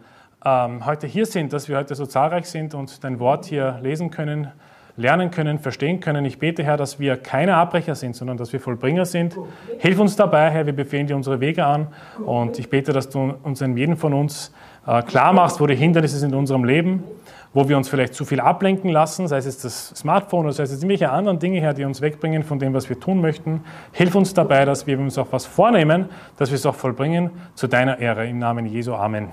[0.44, 4.12] ähm, heute hier sind, dass wir heute so zahlreich sind und dein Wort hier lesen
[4.12, 4.52] können,
[4.98, 6.26] lernen können, verstehen können.
[6.26, 9.38] Ich bete, Herr, dass wir keine Abbrecher sind, sondern dass wir Vollbringer sind.
[9.80, 11.88] Hilf uns dabei, Herr, wir befehlen dir unsere Wege an
[12.26, 14.54] und ich bete, dass du uns in jedem von uns
[14.86, 17.06] äh, klar machst, wo die Hindernisse sind in unserem Leben
[17.54, 20.72] wo wir uns vielleicht zu viel ablenken lassen, sei es das Smartphone oder sei es
[20.72, 23.64] irgendwelche anderen Dinge her, die uns wegbringen von dem, was wir tun möchten.
[23.92, 26.06] Hilf uns dabei, dass wir uns auch was vornehmen,
[26.38, 28.28] dass wir es auch vollbringen, zu deiner Ehre.
[28.28, 28.94] Im Namen Jesu.
[28.94, 29.30] Amen.